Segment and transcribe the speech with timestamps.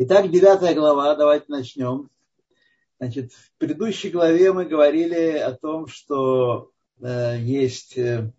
[0.00, 2.08] Итак, девятая глава, давайте начнем.
[3.00, 8.32] Значит, в предыдущей главе мы говорили о том, что э, есть э,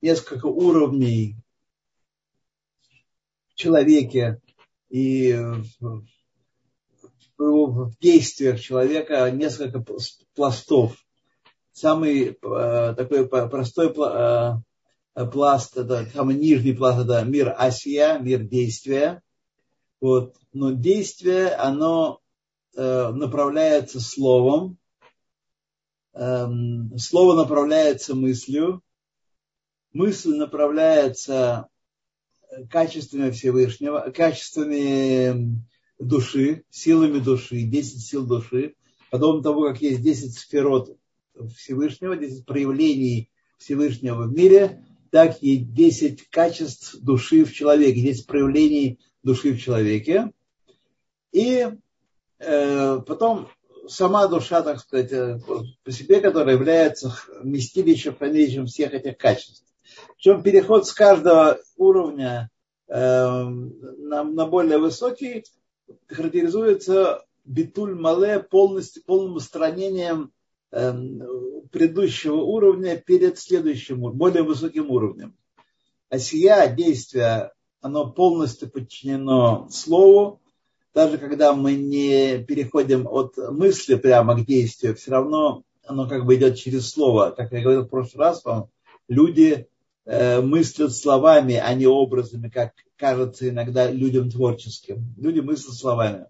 [0.00, 1.36] несколько уровней
[3.50, 4.40] в человеке
[4.88, 6.04] и в,
[7.38, 9.80] в, в действиях человека, несколько
[10.34, 10.96] пластов.
[11.70, 14.54] Самый э, такой простой э,
[15.14, 19.22] пласт, это самый нижний пласт, это мир Асия, мир действия.
[20.00, 20.36] Вот.
[20.52, 22.20] Но действие, оно
[22.74, 24.78] э, направляется словом,
[26.14, 26.46] э,
[26.98, 28.82] слово направляется мыслью,
[29.92, 31.68] мысль направляется
[32.70, 35.62] качествами Всевышнего, качествами
[35.98, 38.74] души, силами души, 10 сил души,
[39.10, 40.96] подобно тому, как есть 10 сферот
[41.56, 48.98] Всевышнего, 10 проявлений Всевышнего в мире, так и 10 качеств души в человеке, 10 проявлений
[49.22, 50.32] души в человеке.
[51.32, 51.68] И
[52.38, 53.48] э, потом
[53.88, 55.38] сама душа, так сказать, э,
[55.84, 59.66] по себе, которая является вместилищем, хранилищем всех этих качеств.
[60.16, 62.48] Причем переход с каждого уровня
[62.88, 65.44] э, на, на более высокий
[66.06, 70.32] характеризуется битуль мале полностью, полным устранением
[70.72, 75.36] предыдущего уровня перед следующим, более высоким уровнем.
[76.08, 80.40] А сия действие оно полностью подчинено слову.
[80.94, 86.36] Даже когда мы не переходим от мысли прямо к действию, все равно оно как бы
[86.36, 87.34] идет через слово.
[87.36, 88.68] Как я говорил в прошлый раз вам,
[89.08, 89.66] люди
[90.04, 95.14] э, мыслят словами, а не образами, как кажется иногда людям творческим.
[95.16, 96.26] Люди мыслят словами.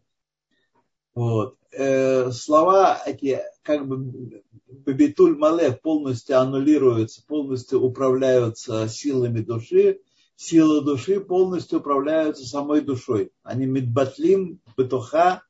[1.15, 1.57] Вот.
[1.73, 10.01] Э, слова эти как бы бабитуль мале полностью аннулируются, полностью управляются силами души,
[10.37, 13.31] силы души полностью управляются самой душой.
[13.43, 15.43] Они медбатлим, бетуха.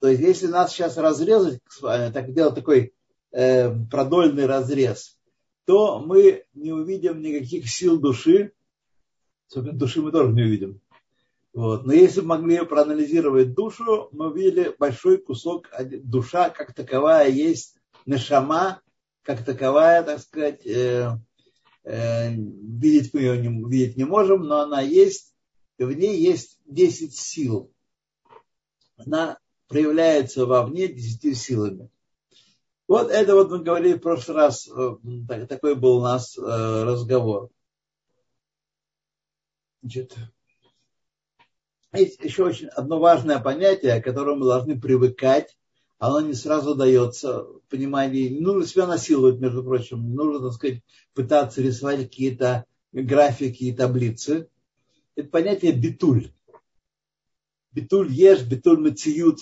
[0.00, 2.94] То есть, если нас сейчас разрезать так делать такой
[3.32, 5.16] э, продольный разрез,
[5.64, 8.52] то мы не увидим никаких сил души.
[9.54, 10.80] Души мы тоже не увидим.
[11.58, 11.86] Вот.
[11.86, 17.76] Но если могли проанализировать душу, мы увидели большой кусок, душа как таковая есть,
[18.06, 18.80] нашама
[19.22, 21.18] как таковая, так сказать, э,
[21.88, 25.32] Э, видеть мы ее не, видеть не можем, но она есть,
[25.78, 27.72] и в ней есть 10 сил.
[28.98, 31.88] Она проявляется вовне 10 силами.
[32.88, 37.48] Вот это вот мы говорили в прошлый раз, э, такой был у нас э, разговор.
[39.80, 40.14] Значит,
[41.96, 45.56] есть еще очень одно важное понятие, к которому мы должны привыкать
[45.98, 48.30] оно не сразу дается понимание.
[48.30, 50.08] Не нужно себя насиловать, между прочим.
[50.08, 50.82] Не нужно, так сказать,
[51.12, 54.48] пытаться рисовать какие-то графики и таблицы.
[55.16, 56.30] Это понятие битуль.
[57.72, 59.40] Битуль ешь, битуль мациют.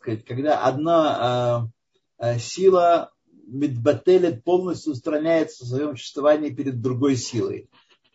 [0.00, 1.70] Когда одна
[2.18, 3.12] э, сила
[3.46, 7.68] медбателет полностью устраняется в своем существовании перед другой силой.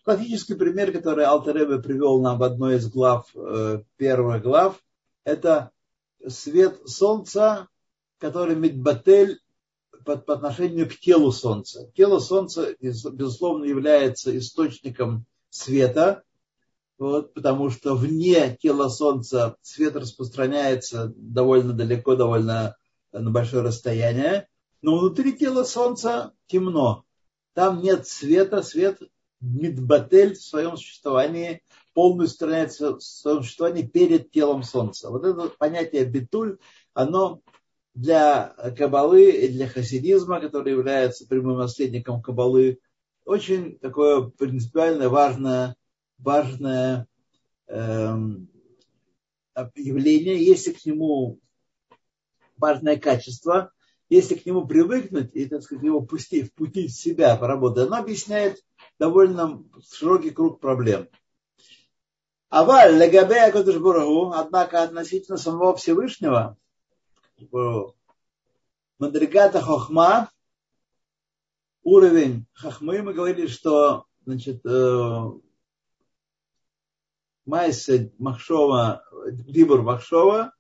[0.08, 4.82] Классический пример, который Алтеребе привел нам в одной из глав, э, первых глав,
[5.26, 5.72] это
[6.26, 7.68] свет солнца
[8.18, 9.42] который Мидбатель
[10.06, 11.92] по, по отношению к телу Солнца.
[11.94, 16.24] Тело Солнца, безусловно, является источником света,
[16.98, 22.78] вот, потому что вне тела Солнца свет распространяется довольно далеко, довольно
[23.12, 24.48] на большое расстояние,
[24.82, 27.04] но внутри тела Солнца темно.
[27.54, 29.02] Там нет света, свет
[29.40, 31.62] Мидбатель в своем существовании
[31.94, 35.10] полностью устраняется в своем существовании перед телом Солнца.
[35.10, 36.58] Вот это понятие битуль,
[36.94, 37.42] оно
[37.94, 42.80] для Кабалы и для хасидизма, который является прямым наследником Кабалы,
[43.26, 45.76] очень такое принципиально важное,
[46.18, 47.08] важное
[47.68, 48.50] эм,
[49.76, 51.40] явление, если к нему
[52.58, 53.72] важное качество,
[54.10, 58.64] если к нему привыкнуть и, так сказать, его пустить, впустить в себя поработать, оно объясняет
[59.00, 61.08] довольно широкий круг проблем.
[62.50, 63.52] Аваль, легабея
[64.34, 66.58] однако относительно самого Всевышнего,
[69.00, 70.32] Мадригата Хохма,
[71.84, 75.32] уровень Хохмы, мы говорили, что значит, э,
[77.46, 80.54] Майса Махшова, Дибур Махшова,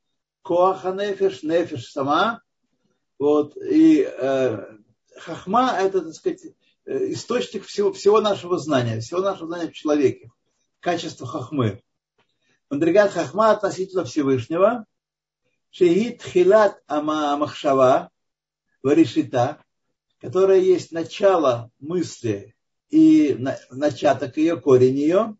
[0.43, 2.41] Коаха Нефиш, Нефиш сама,
[3.17, 4.77] вот, и э,
[5.17, 6.41] Хахма это, так сказать,
[6.87, 10.31] источник всего, всего нашего знания, всего нашего знания в человеке,
[10.79, 11.81] качество Хахмы.
[12.69, 14.85] Мадригат Хахма относительно Всевышнего–
[15.69, 18.09] Шеит хилат махшава
[18.81, 19.63] варишита,
[20.19, 22.55] которая есть начало мысли
[22.89, 23.37] и
[23.69, 25.37] начаток ее, корень ее.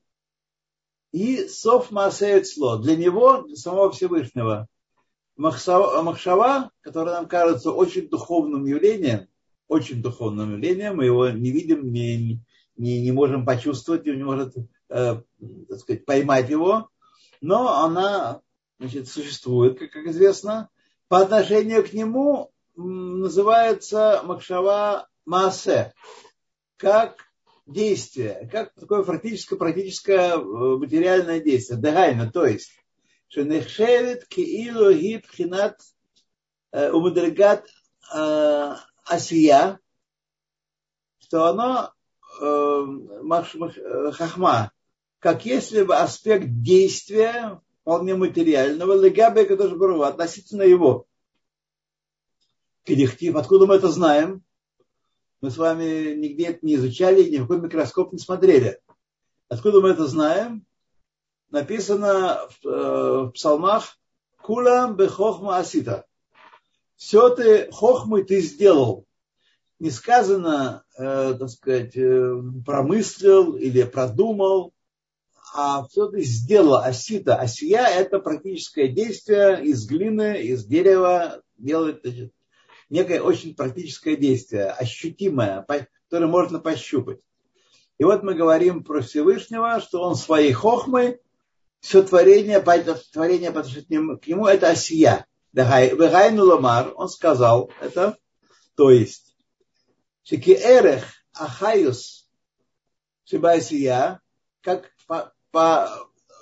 [1.12, 2.78] и Соф Маасеет Сло.
[2.78, 4.68] Для него, для самого Всевышнего.
[5.38, 9.28] Махшава, который нам кажется очень духовным явлением,
[9.68, 12.40] очень духовным явлением, мы его не видим, не,
[12.78, 14.56] не, не можем почувствовать, не может
[14.90, 15.22] э,
[15.70, 16.90] так сказать, поймать его,
[17.42, 18.42] но она
[18.80, 20.70] значит, существует, как, как известно.
[21.08, 25.94] По отношению к нему называется Макшава Маасе,
[26.78, 27.18] как
[27.66, 32.72] действие, как такое практическое, практическое э, материальное действие, дагайна, то есть,
[33.28, 35.82] что нехшевит киилу гиб хинат
[36.72, 37.66] э, умадригат
[38.16, 38.76] э,
[39.10, 39.80] асия,
[41.20, 41.94] что оно
[44.14, 44.72] хахма,
[45.20, 49.72] как если бы аспект действия вполне материального, легабе Кадош
[50.04, 51.06] относительно его.
[52.84, 54.44] Кедихтив, откуда мы это знаем?
[55.42, 58.80] Мы с вами нигде это не изучали, ни в какой микроскоп не смотрели.
[59.50, 60.66] Откуда мы это знаем?
[61.50, 63.98] Написано в, э, в псалмах
[64.42, 66.07] Кулам бехохма асита.
[66.98, 69.06] Все ты, хохмы ты сделал.
[69.80, 72.34] Не сказано, э, так сказать, э,
[72.66, 74.74] промыслил или продумал,
[75.54, 76.78] а все ты сделал.
[76.78, 77.36] Асита.
[77.36, 82.34] Асия– это практическое действие из глины, из дерева делает значит,
[82.90, 85.66] некое очень практическое действие, ощутимое,
[86.10, 87.20] которое можно пощупать.
[88.00, 91.20] И вот мы говорим про Всевышнего, что он своей хохмой
[91.80, 95.27] все творение, творение по к нему, это осия.
[95.54, 98.18] Вегайну ламар, он сказал это,
[98.76, 99.36] то есть,
[100.24, 101.04] шики эрех
[101.34, 102.30] ахаюс
[103.26, 104.22] шибайсия,
[104.62, 105.90] как по, по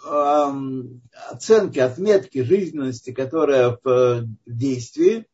[0.05, 5.25] эм, оценке, отметке жизненности, которая в действии,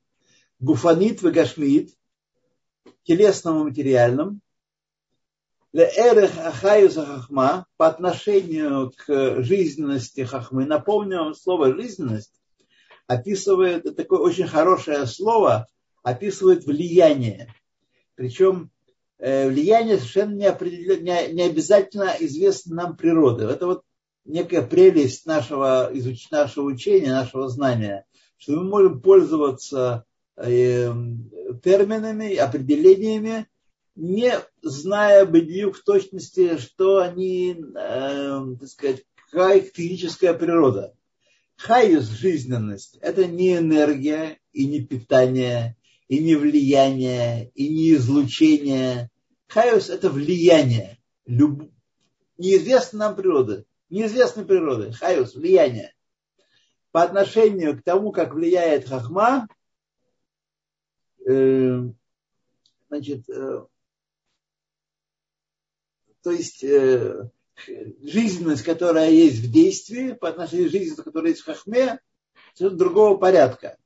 [0.59, 1.95] гуфанит вегашмит,
[3.03, 4.41] телесном и материальном,
[5.73, 10.65] Эрех Ахаюса Хахма по отношению к жизненности Хахмы.
[10.65, 12.40] Напомню вам слово жизненность
[13.13, 15.67] описывает, такое очень хорошее слово,
[16.03, 17.53] описывает влияние.
[18.15, 18.71] Причем
[19.17, 23.45] э, влияние совершенно не, не, не обязательно известно нам природы.
[23.45, 23.83] Это вот
[24.25, 28.05] некая прелесть нашего, изуч, нашего учения, нашего знания,
[28.37, 30.05] что мы можем пользоваться
[30.43, 31.29] Эм,
[31.61, 33.47] терминами, определениями,
[33.95, 40.95] не зная бедью в точности, что они, э, так сказать, какая их физическая природа.
[41.61, 45.77] Хайус, жизненность, это не энергия и не питание,
[46.07, 49.09] и не влияние, и не излучение.
[49.47, 50.99] Хайус– это влияние.
[51.25, 51.71] Люб...
[52.37, 53.65] Неизвестна нам природа.
[53.89, 54.91] Неизвестной природы.
[54.91, 55.93] Хайус– влияние.
[56.91, 59.47] По отношению к тому, как влияет хахма,
[61.25, 61.83] Э,
[62.89, 63.65] значит, э,
[66.23, 67.29] то есть э,
[68.01, 71.99] жизненность, которая есть в действии, по отношению к жизненности, которая есть в хахме,
[72.59, 73.77] это другого порядка.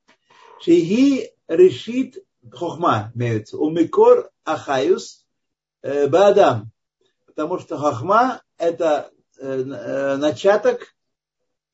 [0.60, 5.26] Шейги решит хохма, имеется, умикор ахаюс
[5.82, 6.70] баадам.
[7.26, 10.94] Потому что хохма– это начаток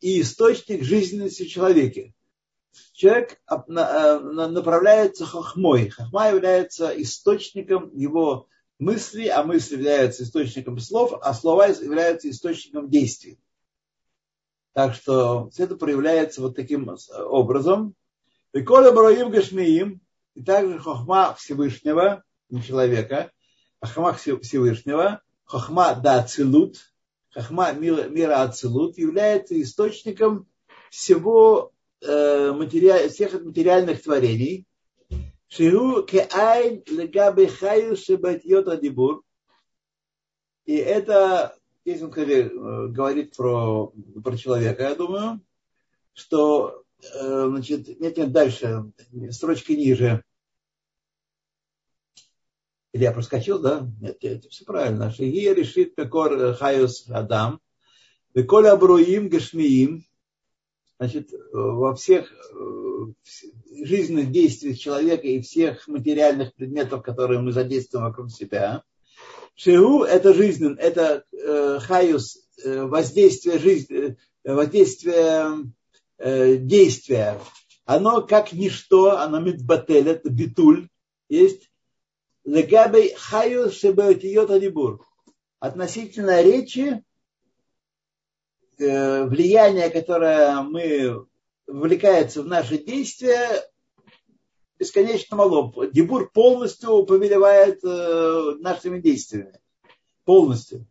[0.01, 2.15] и источник жизненности в человеке
[2.93, 5.89] человек э, направляется хохмой.
[5.89, 8.49] Хохма является источником его
[8.83, 13.39] мысли, а мысли являются источником слов, а слова являются источником действий.
[14.73, 17.95] Так что все это проявляется вот таким образом.
[18.53, 20.01] И коля броим гашмиим,
[20.35, 23.31] и также хохма Всевышнего, не человека,
[23.81, 26.79] а хохма Всевышнего, хохма да ацилут,
[27.31, 30.47] хохма мира, ацилут является источником
[30.91, 31.73] всего
[32.05, 33.09] Э, материаль,
[33.45, 34.67] материальных творений.
[35.55, 39.23] Ширу кеайн легабе хаю шебатьот адибур.
[40.65, 41.55] И это,
[41.85, 43.93] здесь он э, говорит про,
[44.25, 45.43] про человека, я думаю,
[46.15, 48.93] что, значит, нет, нет, дальше,
[49.31, 50.25] строчки ниже.
[52.93, 53.87] Или я проскочил, да?
[54.01, 55.11] Нет, это все правильно.
[55.11, 57.61] Шиги решит пекор хаюс адам.
[58.33, 60.07] Веколя абруим гашмиим
[61.03, 68.31] значит, во всех э, жизненных действиях человека и всех материальных предметов, которые мы задействуем вокруг
[68.31, 68.85] себя.
[69.57, 75.73] Шиу– это жизнь, это э, хаюс, э, воздействие жизни, воздействие
[76.21, 77.41] действия.
[77.85, 80.89] Оно как ничто, оно мидбатель, это битуль,
[81.29, 81.69] есть
[82.45, 85.05] легабей хаюс шебеотиот адибур.
[85.59, 87.12] Относительно речи, Э,
[88.79, 91.27] влияние, которое мы
[91.67, 93.63] вовлекается в наши действия,
[94.79, 95.73] бесконечно мало.
[95.93, 99.59] Дебур полностью повелевает э, нашими действиями.
[100.25, 100.87] Полностью.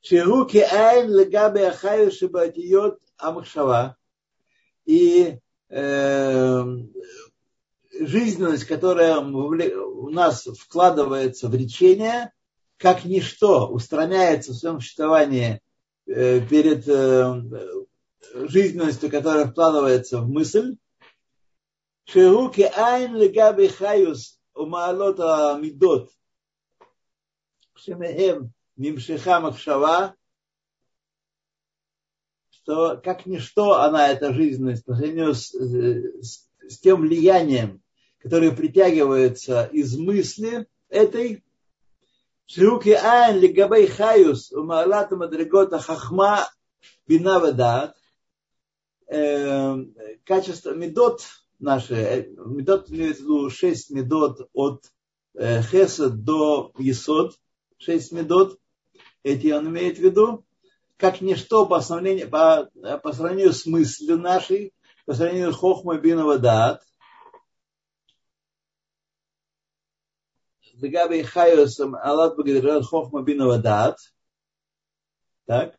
[0.00, 3.96] Шигу айн легабе ахаю шибатиот амахшава.
[4.84, 5.38] И
[5.68, 6.64] э,
[8.00, 12.32] жизненность, которая у нас вкладывается в речение,
[12.76, 15.60] как ничто устраняется в своем существовании э,
[16.06, 20.76] перед э, жизненностью, которая вкладывается в мысль.
[22.04, 26.10] Шеруки айн легаби хаюс умаалота мидот.
[27.74, 30.14] Шемеем мимшиха махшава.
[32.50, 37.82] Что как ничто она, эта жизненность, по сравнению с, с, с тем влиянием,
[38.18, 41.42] которое притягивается из мысли этой,
[42.52, 46.36] Шируки айн лигабей хаюс умаалат мадригота хахма
[47.08, 47.92] бина вадат.
[50.30, 51.18] Качество медот
[51.68, 54.84] наши, медот имеет в медот от
[55.70, 57.30] хеса до есод,
[57.78, 58.58] шесть медот,
[59.22, 60.44] эти он имеет в виду,
[60.98, 61.80] как ничто по
[62.26, 62.70] по,
[63.02, 64.74] по сравнению с мыслью нашей,
[65.06, 66.38] по сравнению с хохма бинова
[70.74, 73.98] Дагабы Хайосом Аллах Багадират Хохма Бинова Дат,
[75.46, 75.78] так,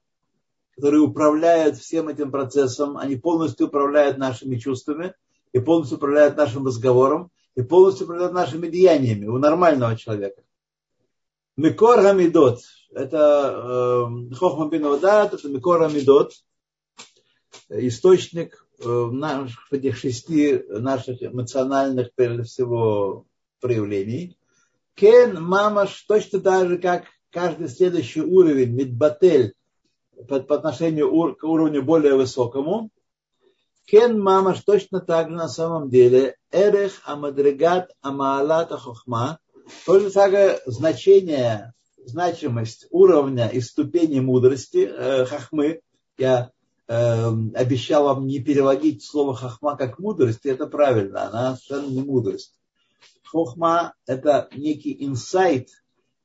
[0.76, 5.14] которые управляют всем этим процессом, они полностью управляют нашими чувствами,
[5.52, 10.42] и полностью управляют нашим разговором, и полностью управляют нашими деяниями у нормального человека.
[11.56, 16.34] Микор Хамидот, это э, Хохма Бинавадат, это Микор Хамидот,
[17.70, 23.26] источник э, наших, этих шести наших эмоциональных, прежде всего,
[23.60, 24.36] проявлений.
[24.96, 29.56] Кен, мамаш, точно так же, как каждый следующий уровень, Мидбатель,
[30.28, 32.90] по, по отношению к уровню более высокому.
[33.86, 36.36] Кен мамаш точно так же на самом деле.
[36.52, 39.40] Эрех амадригат амаалата хохма.
[39.86, 41.74] Тоже такое значение,
[42.06, 45.82] значимость уровня и ступени мудрости э, хахмы.
[46.18, 46.52] Я
[46.88, 52.02] э, обещал вам не переводить слово хахма как мудрость, и это правильно, она совершенно не
[52.02, 52.54] мудрость.
[53.34, 55.70] Хохма– это некий инсайт,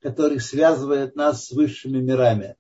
[0.03, 2.57] который связывает нас с высшими мирами.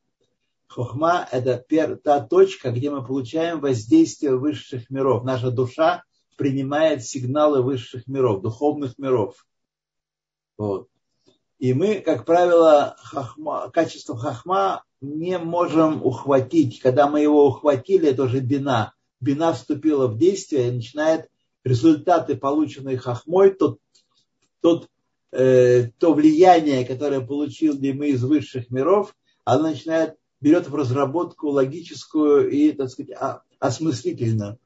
[0.69, 1.62] Хохма– это
[2.02, 5.23] та точка, где мы получаем воздействие высших миров.
[5.23, 6.02] Наша душа
[6.38, 9.47] принимает сигналы высших миров, духовных миров.
[10.57, 10.88] Вот.
[11.59, 16.81] И мы, как правило, хахма, качество хахма не можем ухватить.
[16.81, 18.95] Когда мы его ухватили, это уже бина.
[19.21, 21.28] Бина вступила в действие и начинает
[21.64, 23.78] результаты, полученные хахмой, тот,
[24.61, 24.88] тот,
[25.33, 32.50] э, то влияние, которое получили мы из высших миров, оно начинает берет в разработку логическую
[32.50, 33.17] и, так сказать,
[33.59, 34.59] осмыслительную.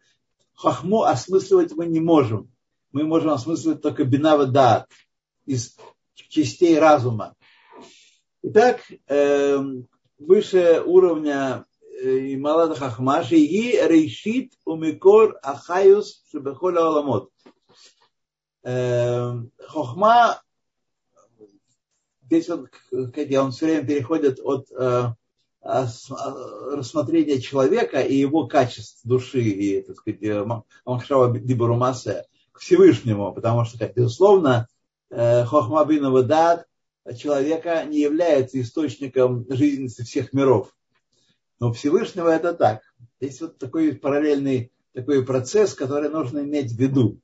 [0.55, 2.51] Хахму осмысливать мы не можем.
[2.93, 4.89] Мы можем осмысливать только бинава дат
[5.47, 5.77] из
[6.15, 7.35] частей разума.
[8.43, 11.65] Итак, эм, выше уровня
[12.03, 17.31] э, Малада Хахма, Шиги Рейшит Умикор Ахаюс Шебехоля Аламот.
[18.64, 20.40] Эм, Хохма,
[22.26, 25.14] здесь он, он все время переходит от э,
[25.64, 25.87] а,
[26.73, 30.45] рассмотрение человека и его качеств души и, так сказать, э,
[30.85, 34.69] Махшава Дибарумасе к Всевышнему, потому что, как безусловно,
[35.11, 36.66] э, Хохмабин Вадат
[37.16, 40.75] человека не является источником жизненности всех миров.
[41.59, 42.83] Но Всевышнего это так.
[43.21, 47.19] Есть вот такой параллельный такой процесс, который нужно иметь в виду.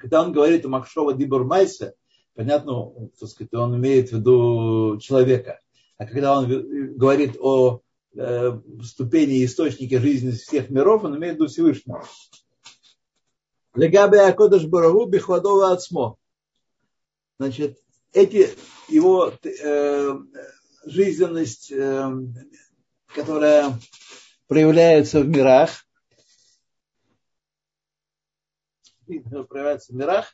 [0.00, 1.94] Когда он говорит о Махшова Дибурмайсе,
[2.34, 5.60] понятно, так сказать, он имеет в виду человека–
[6.00, 7.82] а когда он говорит о
[8.16, 12.02] э, ступени и источнике жизни всех миров, он имеет в виду Всевышнего.
[13.74, 16.16] Легабе Акодыш Барагу Бихвадова Ацмо.
[17.38, 17.76] Значит,
[18.14, 18.48] эти
[18.88, 20.18] его э,
[20.86, 22.10] жизненность, э,
[23.14, 23.78] которая
[24.48, 25.84] проявляется в мирах,
[29.18, 30.26] проявляется в мирах,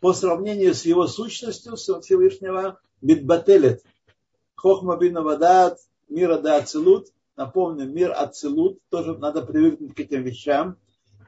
[0.00, 3.82] по сравнению с его сущностью Всевышнего, Битбателет,
[4.54, 5.78] Хохма бин Вадат,
[6.08, 7.08] мира да Ацелут.
[7.36, 10.76] Напомню, мир Ацелут, тоже надо привыкнуть к этим вещам.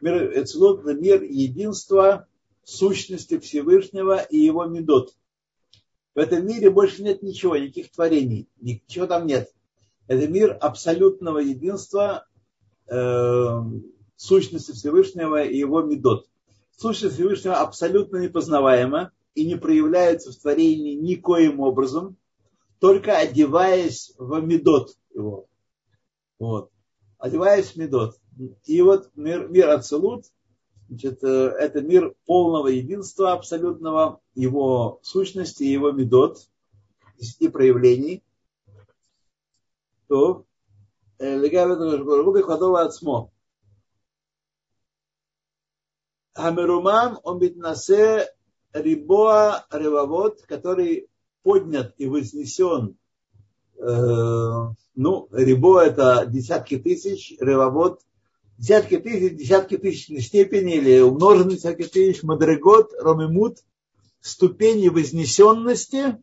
[0.01, 2.29] Мир Ацелут– это мир единства,
[2.65, 5.15] сущности Всевышнего и его медот.
[6.15, 9.53] В этом мире больше нет ничего, никаких творений, ничего там нет.
[10.09, 12.27] Это мир абсолютного единства,
[12.89, 13.61] э,
[14.17, 16.27] сущности Всевышнего и его медот
[16.77, 22.17] сущность Всевышнего абсолютно непознаваема и не проявляется в творении никоим образом,
[22.79, 25.47] только одеваясь в медот его.
[26.39, 26.71] Вот.
[27.19, 28.19] Одеваясь в медот.
[28.65, 30.27] И вот мир, мир Ацелут,
[30.89, 31.29] значит, э,
[31.59, 36.39] это мир полного единства абсолютного, его сущности, его медот,
[37.41, 38.23] и проявлений.
[40.09, 40.45] То,
[41.19, 43.33] э, Легавит Рашбаргуби Хадова Ацмо
[46.37, 48.29] Хамерумам, он битнасе
[48.73, 51.09] рибоа ревовод, который
[51.43, 52.97] поднят и вознесен.
[53.79, 58.01] Э, ну, рибо это десятки тысяч, ревовод
[58.59, 63.65] десятки тысяч, десятки тысяч степени или умноженные десятки тысяч, мадрегот, ромимут,
[64.21, 66.23] ступени вознесенности,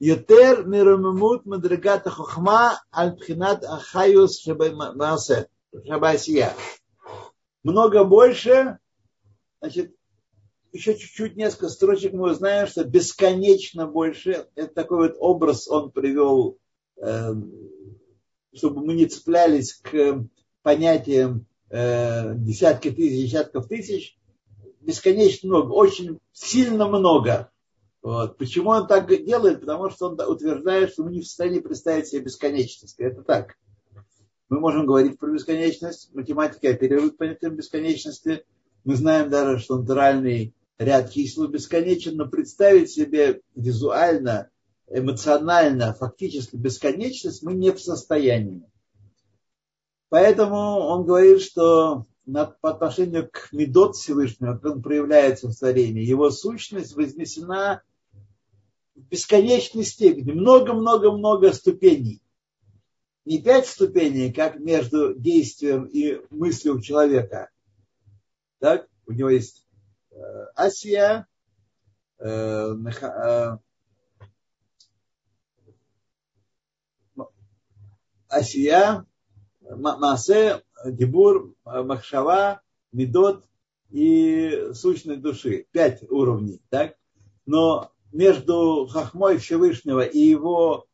[0.00, 4.40] Йотер миромимут мадрегата хохма альпхинат ахаюс
[5.86, 6.54] шабасия.
[7.62, 8.78] Много больше,
[9.60, 9.94] значит,
[10.72, 14.46] еще чуть-чуть несколько строчек мы узнаем, что бесконечно больше.
[14.54, 16.58] Это такой вот образ он привел,
[16.96, 17.52] эм,
[18.54, 20.24] чтобы мы не цеплялись к
[20.62, 24.16] понятиям э, десятки тысяч, десятков тысяч.
[24.80, 27.50] Бесконечно много, очень сильно много.
[28.02, 28.38] Вот.
[28.38, 29.60] Почему он так делает?
[29.60, 32.98] Потому что он утверждает, что мы не в состоянии представить себе бесконечность.
[32.98, 33.56] Это так.
[34.48, 38.44] Мы можем говорить про бесконечность, математика оперирует понятием бесконечности.
[38.84, 44.50] Мы знаем даже, что натуральный ряд чисел бесконечен, но представить себе визуально,
[44.88, 48.64] эмоционально, фактически бесконечность мы не в состоянии.
[50.08, 56.30] Поэтому он говорит, что по отношению к Медот Всевышнего, как он проявляется в творении, его
[56.30, 57.82] сущность вознесена
[58.94, 62.22] в бесконечной степени, много-много-много ступеней.
[63.24, 67.50] Не пять ступеней, как между действием и мыслью человека.
[68.60, 68.86] Так?
[69.06, 69.66] У него есть
[70.12, 70.16] э,
[70.54, 71.26] Асия,
[72.18, 73.56] э, э,
[78.28, 79.06] Асия,
[79.60, 82.60] Масе, Дебур, Махшава,
[82.92, 83.44] Медот
[83.90, 85.66] и сущность души.
[85.72, 86.60] Пять уровней.
[86.68, 86.96] Так?
[87.46, 90.86] Но между Хахмой Всевышнего и его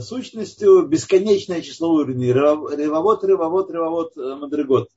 [0.00, 2.32] сущностью бесконечное число уровней.
[2.32, 4.90] Ревовод, ревовод, э, мадригот.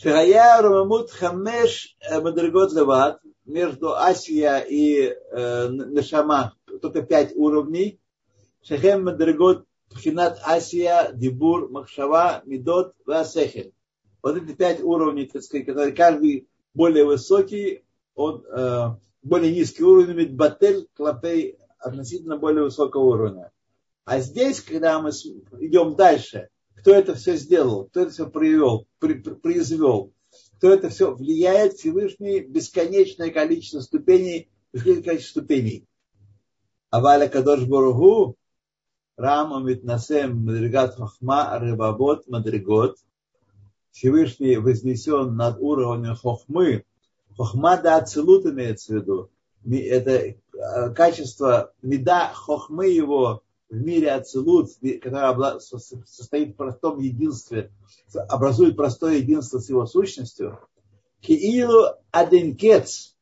[0.00, 8.00] Шагая Рамамут Хамеш э, Мадригот Леват между Асия и э, Нашама только пять уровней.
[8.62, 13.72] Шахем Мадригот Пхинат Асия, Дибур, Махшава, Медот, Васехель.
[14.22, 17.82] Вот эти пять уровней, так сказать, которые каждый более высокий,
[18.14, 18.90] он э,
[19.24, 23.50] более низкий уровень, имеет батель, клапей относительно более высокого уровня.
[24.04, 29.14] А здесь, когда мы идем дальше, кто это все сделал, кто это все привел, при,
[29.14, 30.12] произвел,
[30.58, 35.86] кто это все влияет, Всевышний бесконечное количество ступеней, бесконечное количество ступеней.
[36.90, 38.36] А Валя Кадош Боругу,
[39.16, 42.96] Рама Митнасем Мадригат Хохма Рыбабот Мадригот,
[43.90, 46.84] Всевышний вознесен над уровнем Хохмы,
[47.36, 49.30] Хохма да Ацелут имеется в виду.
[49.64, 50.34] Это э,
[50.94, 54.70] качество меда Хохмы его в мире Ацелут,
[55.02, 57.70] который состоит в простом единстве,
[58.28, 60.58] образует простое единство с его сущностью.
[61.20, 63.16] Киилу аденкец,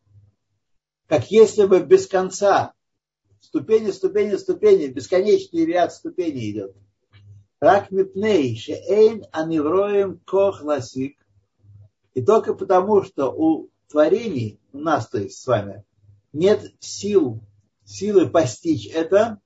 [1.06, 2.74] как если бы без конца,
[3.40, 6.76] ступени, ступени, ступени, бесконечный ряд ступеней идет.
[7.58, 11.16] Рак мипней, шеэйн анивроем кох ласик.
[12.14, 15.84] И только потому, что у творений, у нас, то есть с вами,
[16.32, 17.40] нет сил,
[17.84, 19.40] силы постичь это,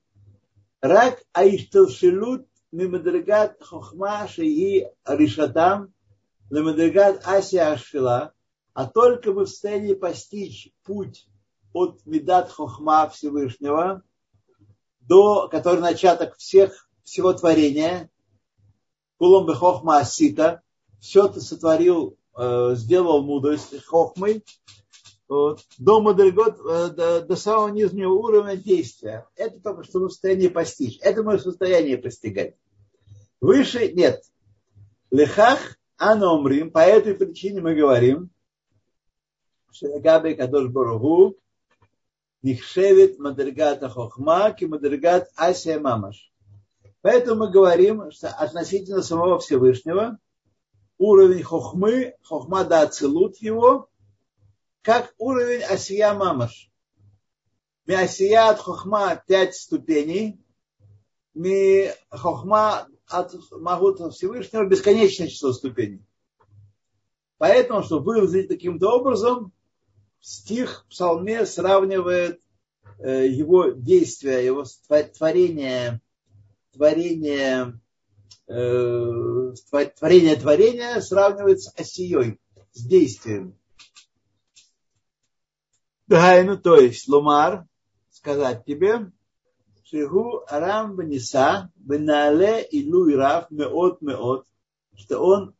[0.81, 5.93] рак аишталшилут мимадригат хохма шеи ришатам
[6.49, 8.33] лемадригат асия ашфила,
[8.73, 11.27] а только мы в состоянии постичь путь
[11.73, 14.03] от Медат Хохма Всевышнего,
[14.99, 18.09] до, который начаток всех, всего творения,
[19.17, 20.61] Кулом Хохма Асита,
[20.99, 24.45] все ты сотворил Э, сделал мудрость хохмой
[25.77, 29.25] до Мадригот, э, до, до самого нижнего уровня действия.
[29.35, 30.99] Это только что мы в постичь.
[31.01, 32.55] Это мы в состоянии постигать.
[33.39, 34.23] Выше нет.
[35.09, 38.29] Лехах аномрим, по этой причине мы говорим,
[39.71, 41.37] Шелегаbe Кадош Баругу,
[42.41, 46.31] Нихшевит Мадригата Хохма, Ки Мадригат Асия Мамаш.
[47.01, 50.17] Поэтому мы говорим, что относительно самого Всевышнего–
[51.01, 53.89] уровень хохмы, хохма да ацелут его,
[54.81, 56.71] как уровень асия мамаш.
[57.87, 60.39] Ми асия от хохма пять ступеней,
[61.33, 66.05] ми хохма от Магут Всевышнего бесконечное число ступеней.
[67.37, 69.51] Поэтому, чтобы выразить таким-то образом,
[70.19, 72.39] стих в псалме сравнивает
[72.99, 74.63] э, его действия, его
[75.13, 76.01] творение,
[76.71, 77.81] творение
[78.53, 79.53] Э,
[79.97, 82.37] творение творения сравнивается с осией,
[82.73, 83.57] с действием.
[86.11, 87.65] Дайну, то есть лумар,
[88.09, 89.13] сказать тебе,
[89.85, 94.45] Шигу Арам Баниса, Бенале Илу Ирав, Меот Меот,
[94.97, 95.53] что он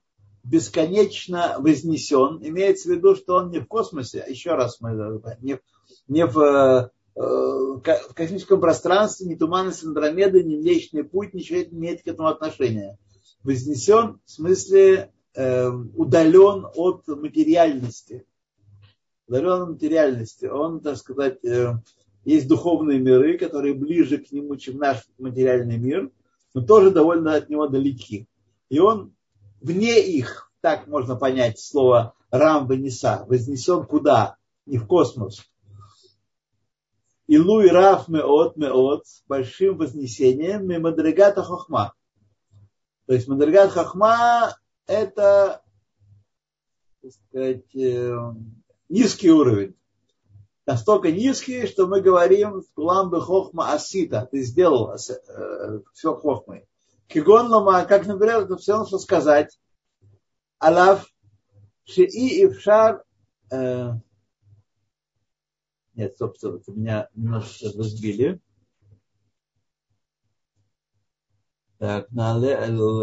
[0.44, 2.46] бесконечно вознесен.
[2.46, 5.58] Имеется в виду, что он не в космосе, еще раз мы не,
[6.10, 7.82] не в, э, в
[8.14, 12.98] космическом пространстве, ни туманность Андромеды, ни Млечный путь, ничего не имеет к этому отношения.
[13.46, 18.26] Вознесен в смысле э, удален от материальности.
[19.32, 20.46] Удален материальности.
[20.46, 21.76] Он, так сказать, э,
[22.26, 26.12] есть духовные миры, которые ближе к нему, чем наш материальный мир,
[26.54, 28.28] но тоже довольно от него далеки.
[28.67, 29.15] И он
[29.62, 34.36] вне их, так можно понять слово Рам Ванеса, вознесен куда?
[34.65, 35.50] Не в космос.
[37.28, 41.94] Илу и Раф Меот Меот с большим вознесением Мемадригата Хохма.
[43.06, 45.62] То есть Мадригат Хохма это
[47.02, 48.15] так сказать, э,
[48.91, 49.75] низкий уровень.
[50.65, 54.27] Настолько низкий, что мы говорим ламбы хохма асита.
[54.32, 56.67] Ты сделал э, все хохмой.
[57.08, 59.58] Кигон лама, как, например, это все нужно сказать.
[60.60, 61.08] алаф Алав
[61.86, 63.04] шии ившар
[63.51, 63.93] э,
[65.95, 68.39] нет, собственно, это меня немножко разбили.
[71.80, 72.56] Так, нале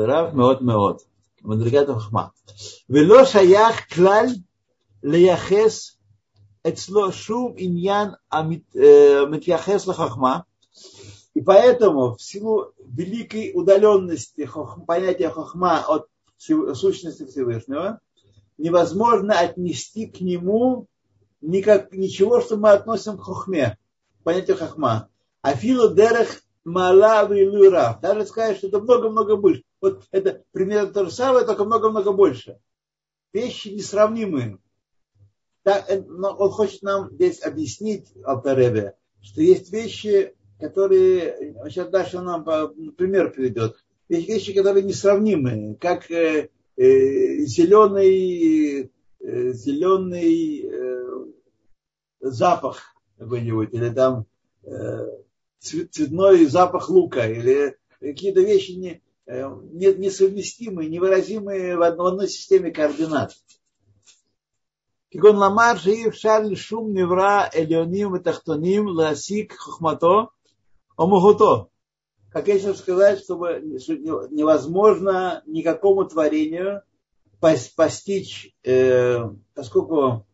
[0.06, 1.06] рав меот меот.
[1.42, 2.32] Мадригата хохма.
[2.86, 4.36] Вело шаях клаль
[5.02, 5.98] леяхес
[6.64, 10.44] эцло шум иньян амитьяхес лахахма.
[11.34, 14.48] И поэтому в силу великой удаленности
[14.86, 18.00] понятия хохма от сущности Всевышнего
[18.56, 20.86] невозможно отнести к нему
[21.40, 23.78] никак, ничего, что мы относим к хохме,
[24.24, 25.08] понятию хохма.
[25.42, 27.98] Афилу дерех малавы люра.
[28.02, 29.62] Даже сказать, что это много-много больше.
[29.80, 32.58] Вот это примерно то же самое, только много-много больше.
[33.32, 34.58] Вещи несравнимые
[35.68, 42.24] так, э, он хочет нам здесь объяснить, Алтаребе, что есть вещи, которые, сейчас дальше он
[42.24, 42.44] нам
[42.94, 43.76] пример приведет,
[44.08, 51.26] есть вещи, которые несравнимые, как э, э, зеленый, э, зеленый э,
[52.20, 54.24] запах какой-нибудь, или там
[54.62, 55.06] э,
[55.58, 63.34] цветной запах лука, или какие-то вещи не, э, несовместимые, невыразимые в одной системе координат.
[65.11, 70.27] כגון לומר שאי אפשר לשום נברא עליונים ותחתונים להשיג חוכמתו
[70.99, 71.69] או מהותו.
[72.33, 73.61] Как я сейчас сказать, чтобы
[74.31, 76.81] невозможно никакому творению
[77.39, 79.19] постичь, э,
[79.53, 80.25] поскольку,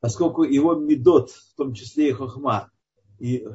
[0.00, 2.70] поскольку его медот, в том числе и хохма,
[3.18, 3.46] и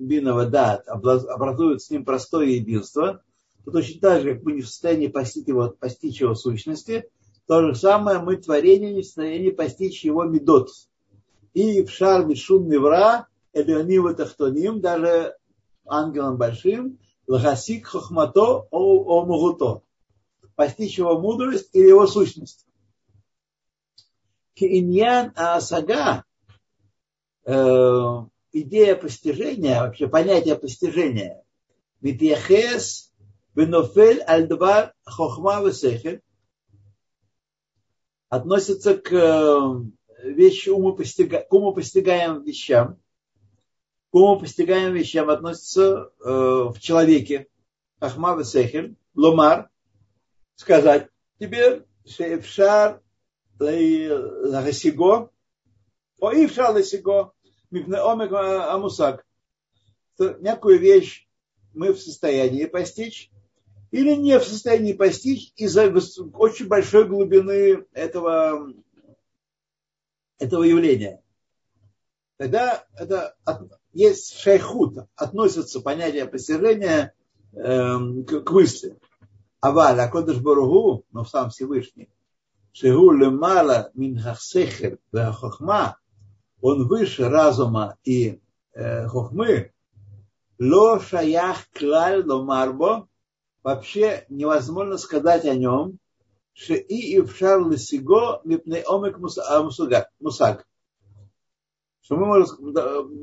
[0.00, 3.22] бина вода образуют с ним простое единство,
[3.64, 7.10] то точно так же, как мы не в состоянии постичь его, постичь его сущности,
[7.49, 10.69] то же самое мы творение не в состоянии постичь его медот.
[11.55, 15.35] И в шар мишум невра, элеоним тахтоним, даже
[15.83, 19.81] ангелом большим, лагасик хохмато о мугуто.
[20.53, 22.67] Постичь его мудрость или его сущность.
[24.53, 26.25] Киньян асага,
[27.45, 28.13] э,
[28.51, 31.41] идея постижения, вообще понятие постижения,
[32.01, 33.11] Митьяхес
[33.55, 36.21] бенофель альдвар хохма весехель,
[38.29, 39.59] относится к э,
[40.23, 42.97] вещи умопостига, к умопостигаемым вещам.
[44.11, 47.47] К умопостигаемым вещам относится э, в человеке
[47.99, 49.69] Ахмава Сехер, Ломар,
[50.55, 53.01] сказать тебе Шефшар
[53.59, 55.31] Лагасиго,
[56.19, 57.33] о Ившар Лагасиго,
[57.71, 59.25] Мипне Омек Амусак.
[60.17, 61.27] Некую вещь
[61.73, 63.31] мы в состоянии постичь,
[63.91, 65.91] или не в состоянии постичь из-за
[66.33, 68.73] очень большой глубины этого,
[70.37, 71.21] этого явления.
[72.37, 73.35] Тогда это
[73.91, 77.13] есть шайхут, относится понятие постижения
[77.51, 77.97] э,
[78.27, 78.97] к, к мысли.
[79.59, 82.09] Аваль, Акодыш Баругу, но сам Всевышний,
[82.71, 85.97] Шигу лемала мин хахсехер хохма,
[86.61, 88.39] он выше разума и
[88.73, 89.73] э, хохмы,
[90.59, 93.09] ло шаях клаль ломарбо,
[93.63, 95.99] вообще невозможно сказать о нем,
[96.53, 99.17] что и ившар лисиго мипней омек
[99.47, 99.63] а,
[100.19, 100.65] мусаг.
[102.01, 102.45] Что мы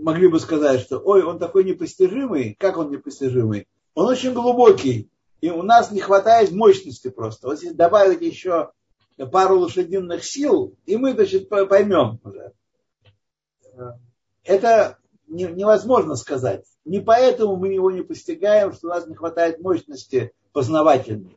[0.02, 3.66] могли бы сказать, что ой, он такой непостижимый, как он непостижимый?
[3.94, 7.48] Он очень глубокий, и у нас не хватает мощности просто.
[7.48, 8.70] Вот если добавить еще
[9.32, 12.52] пару лошадиных сил, и мы, значит, поймем уже.
[14.44, 16.64] Это невозможно сказать.
[16.84, 21.36] Не поэтому мы его не постигаем, что у нас не хватает мощности познавательной.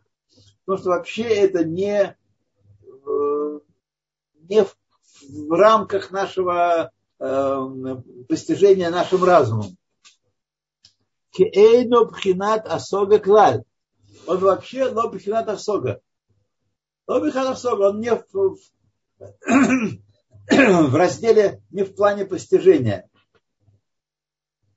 [0.65, 2.15] Потому что вообще это не,
[2.81, 3.59] э,
[4.49, 4.77] не в,
[5.27, 7.67] в рамках нашего э,
[8.27, 9.75] постижения нашим разумом.
[11.31, 13.63] Кеэйно пхинат асога клаль.
[14.27, 16.01] Он вообще но пхинат асога.
[17.07, 18.57] Но пхинат асога, он не в, в,
[20.89, 23.08] в разделе, не в плане постижения.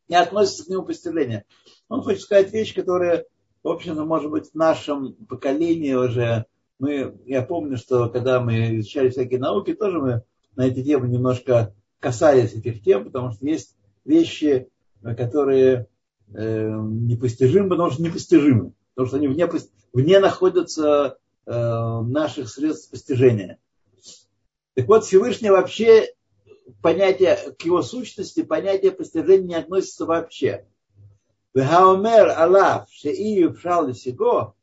[0.08, 1.44] Не относится к нему постижение.
[1.88, 3.24] Он хочет сказать вещь, которая,
[3.62, 6.46] в общем-то, может быть, в нашем поколении уже
[6.78, 10.22] мы, я помню, что когда мы изучали всякие науки, тоже мы
[10.56, 14.68] на эти темы немножко касались этих тем, потому что есть вещи,
[15.02, 15.86] которые
[16.34, 19.48] э, непостижимы, потому что непостижимы, потому что они вне,
[19.92, 23.58] вне находятся э, наших средств постижения.
[24.74, 26.08] Так вот, Всевышний вообще
[26.82, 30.66] понятие, к его сущности понятие постижения не относится вообще.
[31.54, 34.54] Вехаомер Аллах, Шеию Пшал Сиго,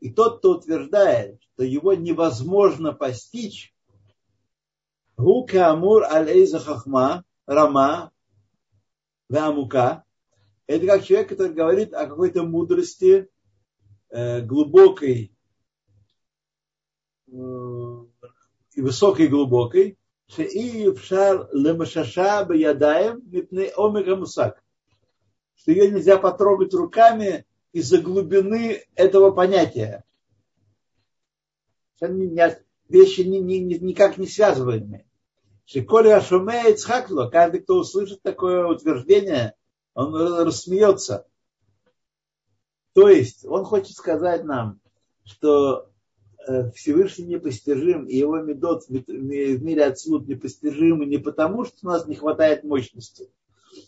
[0.00, 3.74] и тот, кто утверждает, что его невозможно постичь,
[5.16, 8.12] Гука Амур Аль-Эйза Хахма, Рама,
[9.28, 10.04] Вамука,
[10.66, 13.28] это как человек, который говорит о какой-то мудрости
[14.10, 15.32] э, глубокой
[17.28, 17.32] э,
[18.74, 19.95] и высокой глубокой,
[25.56, 30.04] что ее нельзя потрогать руками из-за глубины этого понятия.
[32.00, 35.06] Вещи никак не связываемые.
[35.64, 39.54] Шиколи Ашумеет Цхакло, каждый, кто услышит такое утверждение,
[39.94, 41.26] он рассмеется.
[42.92, 44.80] То есть он хочет сказать нам,
[45.24, 45.90] что
[46.74, 52.14] Всевышний непостижим, и его медот в мире отсюда непостижимы не потому, что у нас не
[52.14, 53.30] хватает мощности,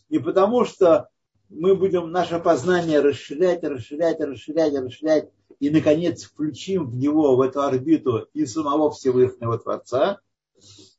[0.09, 1.09] не потому, что
[1.49, 7.63] мы будем наше познание расширять, расширять, расширять, расширять, и, наконец, включим в него, в эту
[7.63, 10.21] орбиту и самого Всевышнего Творца.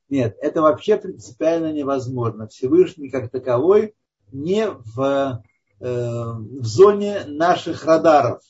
[0.10, 2.48] Нет, это вообще принципиально невозможно.
[2.48, 3.96] Всевышний как таковой
[4.32, 5.44] не в,
[5.80, 8.42] э, в зоне наших радаров,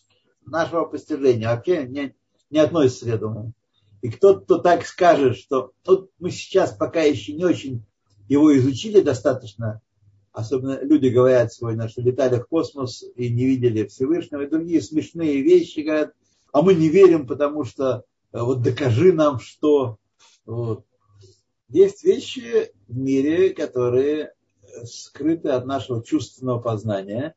[0.46, 1.50] нашего постижения.
[1.50, 2.16] Вообще не,
[2.50, 3.54] не относится, я думаю.
[4.02, 7.84] И кто-то кто так скажет, что вот мы сейчас пока еще не очень
[8.28, 9.82] его изучили достаточно,
[10.32, 15.42] особенно люди говорят сегодня, что летали в космос и не видели Всевышнего, и другие смешные
[15.42, 16.14] вещи говорят,
[16.54, 19.98] а мы не верим, потому что э, вот докажи нам, что.
[20.46, 20.86] Вот.
[21.68, 24.34] есть вещи в мире, которые
[24.86, 27.36] скрыты от нашего чувственного познания,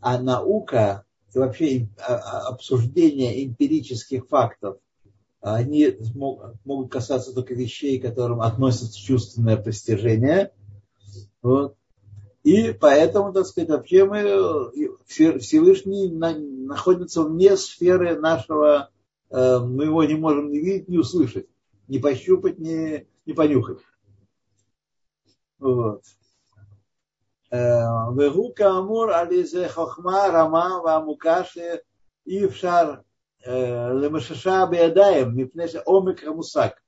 [0.00, 1.05] а наука
[1.36, 4.78] и вообще а, а, обсуждение эмпирических фактов,
[5.42, 5.94] они
[6.64, 10.52] могут касаться только вещей, к которым относится чувственное постижение.
[11.42, 11.76] Вот.
[12.42, 14.72] И поэтому, так сказать, вообще мы,
[15.06, 18.88] Всевышний находится вне сферы нашего,
[19.30, 21.48] э, мы его не можем ни видеть, ни услышать,
[21.86, 23.78] ни пощупать, ни, ни понюхать.
[25.58, 26.02] Вот.
[27.50, 31.82] Вегу Каамур Ализе Хохма Рама Вамукаши
[32.24, 33.04] и Вшар
[33.44, 36.82] э, Лемешаша Беядаем, Мипнеша Омик Рамусак.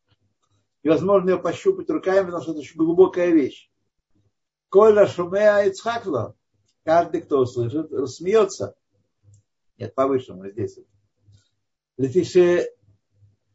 [0.83, 3.71] Невозможно ее пощупать руками, потому что это очень глубокая вещь.
[4.69, 5.73] Коля Шумеа и
[6.85, 8.75] Каждый, кто услышит, смеется.
[9.77, 10.79] Нет, повыше мы здесь.
[11.97, 12.71] Летише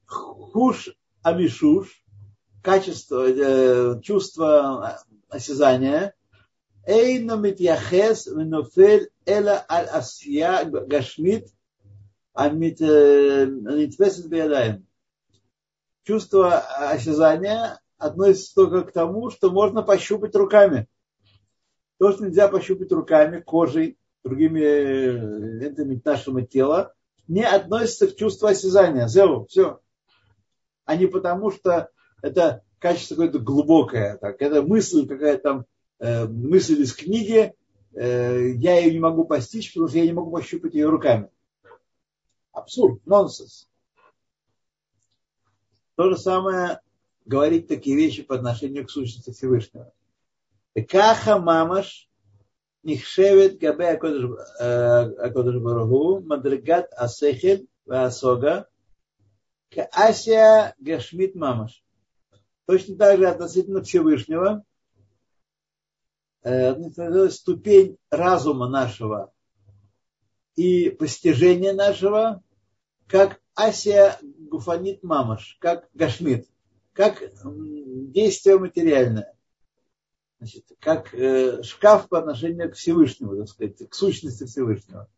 [0.05, 0.89] хуш
[1.21, 2.05] амишуш,
[2.61, 6.13] качество, э, чувство э, осязания–
[6.85, 11.47] Эйно митьяхес венофель эла аль асия гашмит
[12.35, 14.85] нитвесет беядаем.
[16.03, 20.89] Чувство осязания относится только к тому, что можно пощупать руками.
[21.99, 26.93] То, что нельзя пощупать руками, кожей, другими элементами нашего тела,
[27.29, 29.07] не относится к чувству осязания.
[29.07, 29.79] Зеу, все.
[30.83, 31.89] А не потому, что
[32.21, 35.72] это качество какое-то глубокое, так, это мысль какая-то там Э,
[36.27, 37.53] мысль из книги,
[37.93, 41.29] э, я ее не могу постичь, потому что я не могу пощупать ее руками.
[42.51, 43.69] Абсурд, нонсенс.
[45.95, 46.81] То же самое
[47.25, 49.93] говорить такие вещи по отношению к сущности Всевышнего.
[50.89, 52.09] Каха мамаш
[52.83, 58.67] нихшевет габе акодыш барагу мадригат асехель асога
[59.69, 61.83] каасия гашмит мамаш.
[62.65, 64.72] Точно так же относительно Всевышнего э,
[66.43, 69.33] Э, ну, ну, ступень разума нашего
[70.55, 72.43] и постижения нашего,
[73.07, 76.47] как Асия Гуфанит Мамаш, как Гашмит,
[76.91, 79.33] как действие материальное,
[80.39, 85.09] значит, как э, шкаф по отношению к Всевышнему, так сказать, к сущности Всевышнего.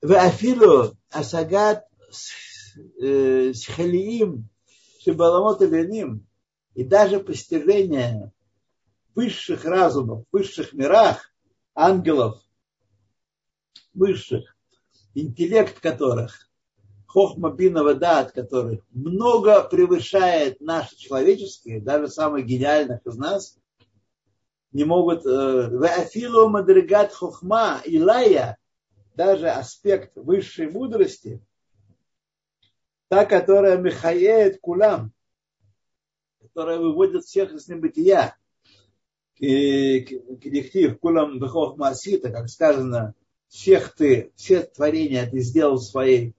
[0.00, 1.86] В Афилу Асагат
[3.00, 4.48] э, Схалиим
[5.00, 6.26] Шибаламот Леним
[6.74, 8.31] и даже постижение
[9.14, 11.32] высших разумов, высших мирах,
[11.74, 12.42] ангелов
[13.94, 14.56] высших,
[15.14, 16.48] интеллект которых,
[17.06, 23.58] хохма бинова от которых много превышает наши человеческие, даже самых гениальных из нас,
[24.72, 25.26] не могут...
[25.26, 28.56] Э, Вафилу мадригат хохма илая,
[29.14, 31.44] даже аспект высшей мудрости,
[33.08, 35.12] та, которая михаеет кулам,
[36.40, 38.38] которая выводит всех из небытия,
[39.42, 43.14] коллектив кулам бехох масита, как сказано,
[43.48, 46.34] всех ты, все творения ты сделал своей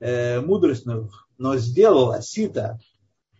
[0.00, 2.80] э, мудростью, но сделал асита,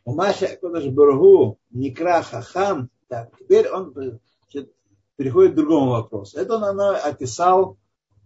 [0.04, 3.92] у Маша Кодаш Баргу, Никра Хахам, так, теперь он
[5.16, 6.38] переходит к другому вопросу.
[6.38, 7.76] Это он она описал,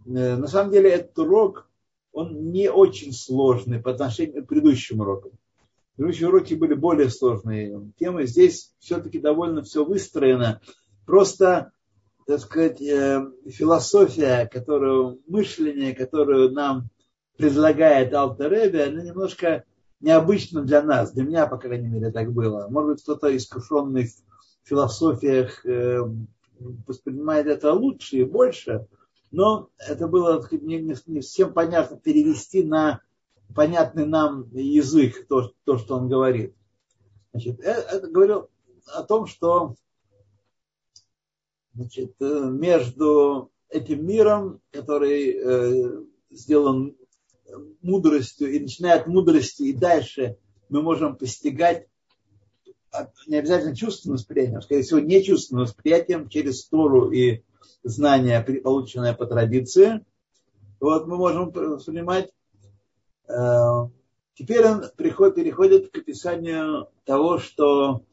[0.05, 1.71] э, на самом деле этот урок,
[2.13, 5.33] он не очень сложный по отношению к предыдущим урокам.
[5.97, 8.27] Предыдущие уроки были более сложные темы.
[8.27, 10.61] Здесь все-таки довольно все выстроено.
[11.07, 11.73] Просто
[12.27, 16.88] так сказать, э, философия, которую, мышление, которую нам
[17.37, 19.65] предлагает Алтереби, она немножко
[20.01, 21.12] необычна для нас.
[21.12, 22.69] Для меня, по крайней мере, так было.
[22.69, 26.01] Может быть, кто-то искушенный в философиях э,
[26.87, 28.87] воспринимает это лучше и больше,
[29.31, 33.01] но это было не, не, не всем понятно перевести на
[33.55, 36.55] понятный нам язык то, то что он говорит.
[37.33, 38.49] Значит, это, это говорил
[38.87, 39.75] о том, что
[41.75, 46.97] значит, э, между этим миром, который э, сделан
[47.83, 50.37] мудростью, и начиная от мудрости и дальше
[50.69, 51.87] мы можем постигать
[53.27, 57.43] не обязательно чувственным восприятием, а, скорее всего, не чувственным восприятием через Тору и
[57.83, 60.05] знания, полученные по традиции.
[60.79, 62.31] Вот мы можем воспринимать.
[63.29, 63.89] Э,
[64.35, 68.05] теперь он приходит, переходит к описанию того, что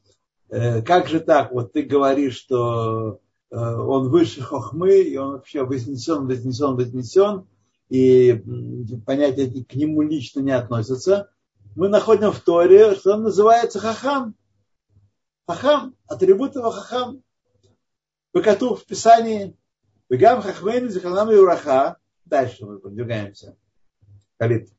[0.49, 6.27] как же так, вот ты говоришь, что Э, он выше хохмы, и он вообще вознесен,
[6.27, 7.47] вознесен, вознесен,
[7.89, 8.43] и
[9.05, 11.31] понятия эти к нему лично не относятся.
[11.75, 14.35] Мы находим в Торе, что он называется хахам.
[15.47, 17.23] Хахам, атрибут его хахам.
[18.33, 19.57] Выкату в Писании,
[20.09, 21.97] Вегам хахмейн заханам и ураха.
[22.25, 23.55] Дальше мы продвигаемся.
[24.39, 24.69] Халит.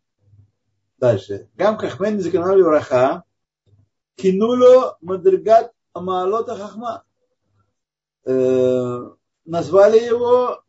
[0.99, 1.49] Дальше.
[1.55, 3.23] Гам хахмейн заханам и ураха.
[4.17, 7.05] Кинуло мадригат амаалота хахма.
[8.25, 9.11] Э,
[9.47, 10.63] назвали его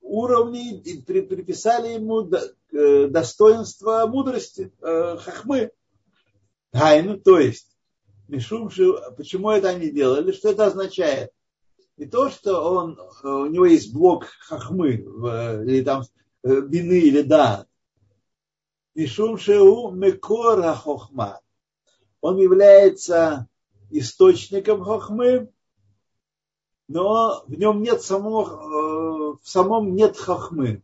[0.00, 5.70] уровни и приписали ему э, достоинство мудрости, э, хахмы.
[6.72, 7.76] Гайну, то есть,
[8.28, 11.30] Мишумши, почему это они делали, что это означает?
[11.98, 16.02] Не то, что он, у него есть блок хахмы, или там
[16.42, 17.66] бины или да.
[18.94, 21.40] Мишумшиу мекора хохма.
[22.22, 23.48] Он является
[23.90, 25.50] источником хохмы,
[26.92, 30.82] но в нем нет самого, э, в самом нет хахмы.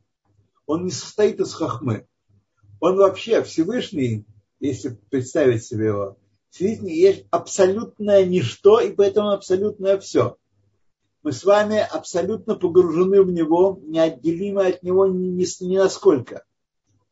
[0.65, 2.07] Он не состоит из хахмы.
[2.81, 4.25] Он вообще Всевышний,
[4.59, 6.17] если представить себе его,
[6.49, 10.39] Всевышний есть абсолютное ничто, и поэтому абсолютное все.
[11.23, 16.45] Мы с вами абсолютно погружены в него, неотделимы от него ни, ни, ни насколько.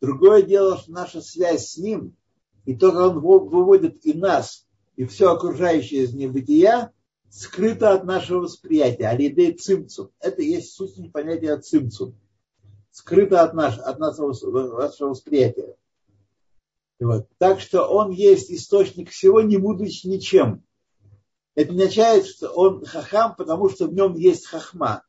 [0.00, 2.16] Другое дело, что наша связь с ним,
[2.64, 6.92] и то, как он выводит и нас, и все окружающее из небытия,
[7.30, 9.08] скрыто от нашего восприятия.
[9.08, 10.10] Алидей цимцум.
[10.20, 12.18] Это есть сущность понятия цимцум.
[12.90, 14.32] Скрыто от, наш, от нашего,
[14.78, 15.76] нашего восприятия.
[16.98, 17.28] Вот.
[17.38, 20.64] Так что он есть источник всего, не будучи ничем.
[21.54, 25.02] Это не означает, что он хахам, потому что в нем есть хахма.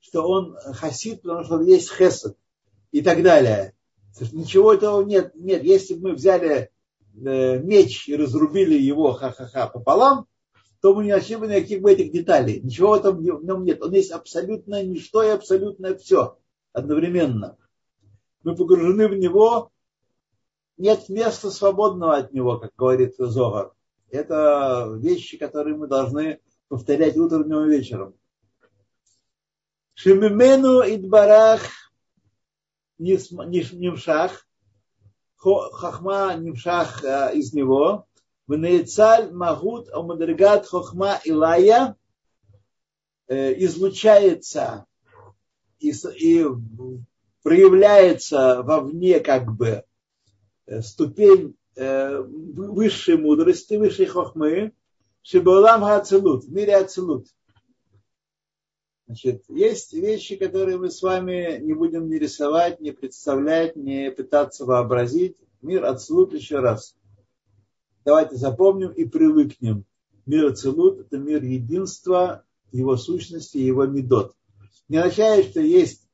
[0.00, 2.36] Что он хасид, потому что есть хесед.
[2.90, 3.74] И так далее.
[4.32, 5.34] Ничего этого нет.
[5.34, 6.70] Нет, если бы мы взяли
[7.14, 10.26] э, меч и разрубили его ха-ха-ха пополам,
[10.84, 12.60] то мы не нашли бы никаких бы этих деталей.
[12.60, 13.82] Ничего в этом в нем нет.
[13.82, 16.36] Он есть абсолютное ничто и абсолютное все
[16.74, 17.56] одновременно.
[18.42, 19.70] Мы погружены в него,
[20.76, 23.72] нет места свободного от него, как говорит Зогар.
[24.10, 28.14] Это вещи, которые мы должны повторять утром и вечером.
[29.94, 31.62] Шимимену идбарах
[32.98, 34.46] нимшах,
[35.38, 38.06] хахма нимшах э, из него,
[38.46, 41.96] Внецаль Магут Омадригат Хохма Илая
[43.26, 44.84] излучается
[45.78, 46.46] и, и
[47.42, 49.84] проявляется вовне как бы
[50.82, 54.72] ступень высшей мудрости, высшей хохмы,
[55.22, 57.26] Шибалам Хацелут, в мире Ацелут.
[59.06, 64.66] Значит, есть вещи, которые мы с вами не будем ни рисовать, ни представлять, не пытаться
[64.66, 65.36] вообразить.
[65.62, 66.94] Мир Ацелут еще раз–
[68.04, 69.86] Давайте запомним и привыкнем.
[70.26, 74.36] Мир Ацелут– это мир единства, его сущности его медот.
[74.88, 76.06] Не означает, что есть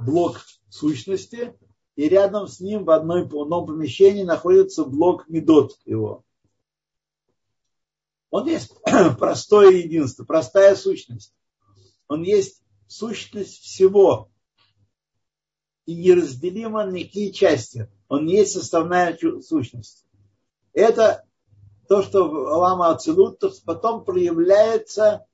[0.00, 1.54] блок сущности,
[1.96, 6.22] и рядом с ним в одной, в одном помещении находится блок медот его.
[8.30, 8.74] Он есть
[9.18, 11.34] простое единство, простая сущность.
[12.08, 14.30] Он есть сущность всего.
[15.86, 17.90] И неразделимо на какие части.
[18.08, 20.04] Он есть составная сущность.
[20.74, 21.24] Это
[21.88, 25.24] то, что Лама Ацелут потом проявляется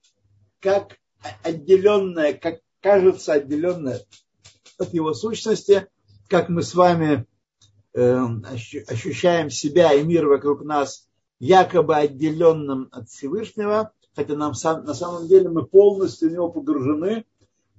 [0.60, 0.98] как
[1.42, 4.00] отделенное, как кажется отделенное
[4.78, 5.88] от его сущности,
[6.28, 7.26] как мы с вами
[7.92, 8.18] э,
[8.86, 11.08] ощущаем себя и мир вокруг нас
[11.40, 17.24] якобы отделенным от Всевышнего, хотя нам сам, на самом деле мы полностью в него погружены,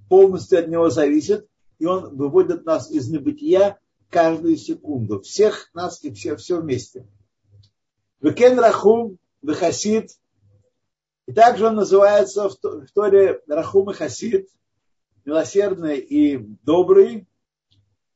[0.09, 1.47] полностью от него зависит,
[1.79, 5.21] и он выводит нас из небытия каждую секунду.
[5.21, 7.07] Всех нас и все, все вместе.
[8.21, 10.11] Векен Рахум, Вехасид.
[11.27, 12.55] И также он называется в
[12.93, 14.47] Торе Рахум и Хасид,
[15.25, 17.27] милосердный и добрый.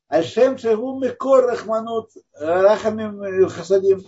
[0.08, 4.02] Альшем Шагум Мекор Рахманут Рахамим Хасадим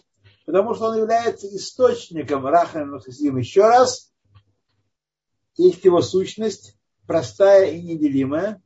[0.45, 3.37] потому что он является источником Рахам Хасидим.
[3.37, 4.13] Еще раз,
[5.57, 6.77] есть его сущность,
[7.07, 8.63] простая и неделимая,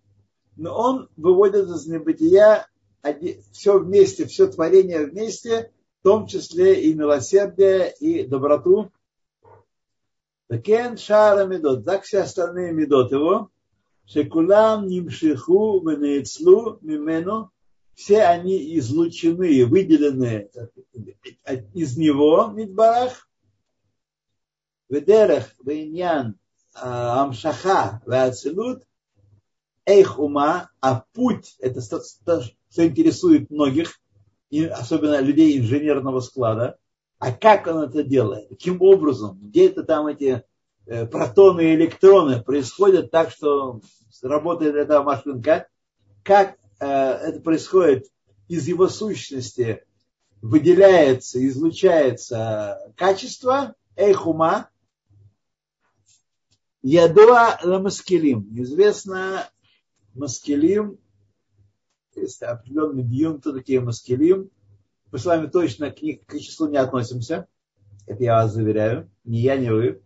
[0.57, 2.67] но он выводит из небытия
[3.53, 5.73] все вместе, все творение вместе,
[6.07, 8.93] том числе и милосердие, и доброту.
[10.47, 13.51] Такен шара медот, так все остальные медот его,
[14.07, 17.51] шекулам нимшиху венецлу мимену,
[17.97, 20.49] все они излучены, выделены
[21.75, 23.29] из него, Мидбарах,
[24.89, 26.39] Ведерах, Вейньян,
[26.73, 28.85] а, Амшаха, Веацелут,
[29.85, 32.45] Эйх ума, а путь, это что,
[32.77, 34.01] интересует многих,
[34.51, 36.79] особенно людей инженерного склада,
[37.19, 40.43] а как он это делает, каким образом, где это там эти
[40.87, 42.43] э, протоны и электроны?
[42.43, 43.81] Происходят так, что
[44.23, 45.67] работает эта машинка,
[46.23, 48.07] как Э, это происходит
[48.49, 49.85] из его сущности,
[50.43, 54.69] выделяется, излучается качество, эйхума,
[56.83, 58.49] ядуа ламаскелим.
[58.61, 59.49] Известно
[60.15, 60.99] маскелим,
[62.41, 64.51] определенный бьюн, кто такие маскелим.
[65.13, 67.47] Мы с вами точно к, них, к числу не относимся.
[68.07, 69.11] Это я вас заверяю.
[69.25, 70.03] Ни я, ни вы.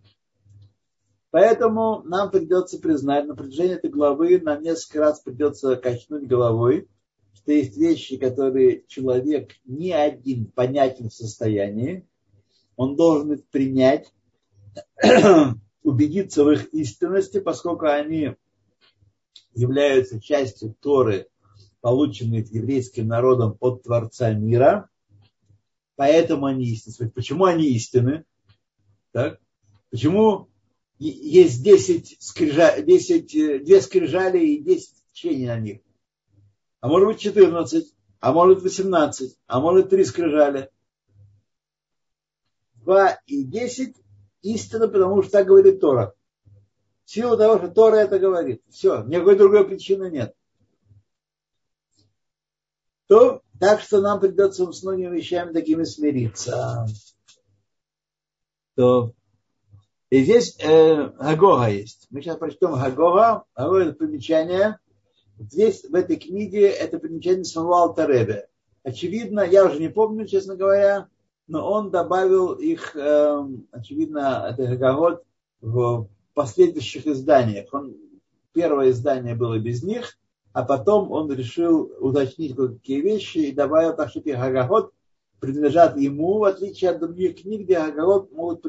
[1.30, 6.88] Поэтому нам придется признать, на протяжении этой главы нам несколько раз придется качнуть головой,
[7.34, 12.06] что есть вещи, которые человек не один понятен в состоянии,
[12.76, 14.12] он должен их принять,
[15.82, 18.34] убедиться в их истинности, поскольку они
[19.54, 21.28] являются частью Торы,
[21.80, 24.88] полученной еврейским народом от Творца мира.
[25.96, 27.10] Поэтому они истинны.
[27.10, 28.24] Почему они истины?
[29.12, 29.38] Так?
[29.90, 30.48] Почему
[30.98, 35.80] есть 10 скрижа, 10, две скрижали и 10 течений на них.
[36.80, 40.70] А может быть 14, а может 18, а может 3 скрижали.
[42.76, 43.96] 2 и 10
[44.42, 46.14] истина, потому что так говорит Тора.
[47.04, 48.62] В силу того, что Тора это говорит.
[48.68, 50.34] Все, никакой другой причины нет.
[53.10, 56.86] То, так что нам придется с многими вещами такими смириться.
[58.76, 59.14] То
[60.10, 62.06] и здесь э, Гагога есть.
[62.10, 63.42] Мы сейчас прочтем Гагога.
[63.56, 64.78] Гагога это примечание.
[65.40, 68.46] Здесь в этой книге это примечание самого Алтаребе.
[68.84, 71.08] Очевидно, я уже не помню, честно говоря,
[71.48, 75.24] но он добавил их, э, очевидно, это Гагагот
[75.60, 77.74] в последующих изданиях.
[77.74, 77.96] Он,
[78.52, 80.16] первое издание было без них,
[80.52, 84.92] а потом он решил уточнить кое-какие вещи и добавил, так что эти Гагагот
[85.40, 88.64] принадлежат ему, в отличие от других книг, где Гагагот могут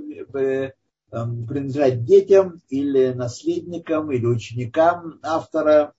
[1.14, 5.94] Эм, принадлежать детям или наследникам или ученикам автора.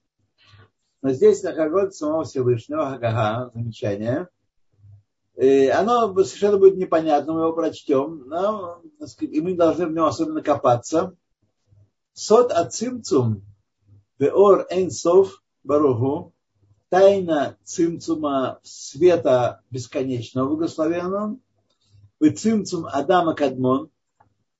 [1.03, 4.29] Но здесь Хагот самого Всевышнего, Хагага, замечание.
[5.37, 8.81] И оно совершенно будет непонятно, мы его прочтем, но,
[9.21, 11.15] и мы должны в нем особенно копаться.
[12.15, 13.43] Сот ацимцум
[14.19, 16.33] беор энсов баруху
[16.89, 21.39] тайна цимцума света бесконечного благословенного,
[22.21, 23.91] и цимцум Адама Кадмон,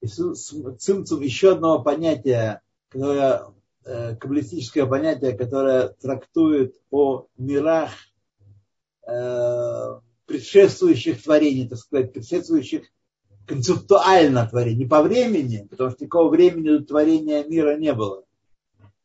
[0.05, 3.43] цимцум еще одного понятия, которое,
[3.85, 7.91] э, каббалистическое понятие, которое трактует о мирах
[9.07, 12.85] э, предшествующих творений, так сказать, предшествующих
[13.47, 18.25] концептуально творений, не по времени, потому что никакого времени до творения мира не было.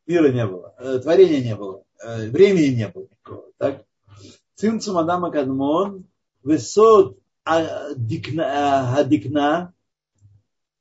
[0.07, 3.51] Мира не было, э, творения не было, э, времени не было никакого.
[3.57, 3.83] Так?
[4.55, 6.05] Цимцум Адама Кадмон,
[6.41, 9.03] высот Адикна,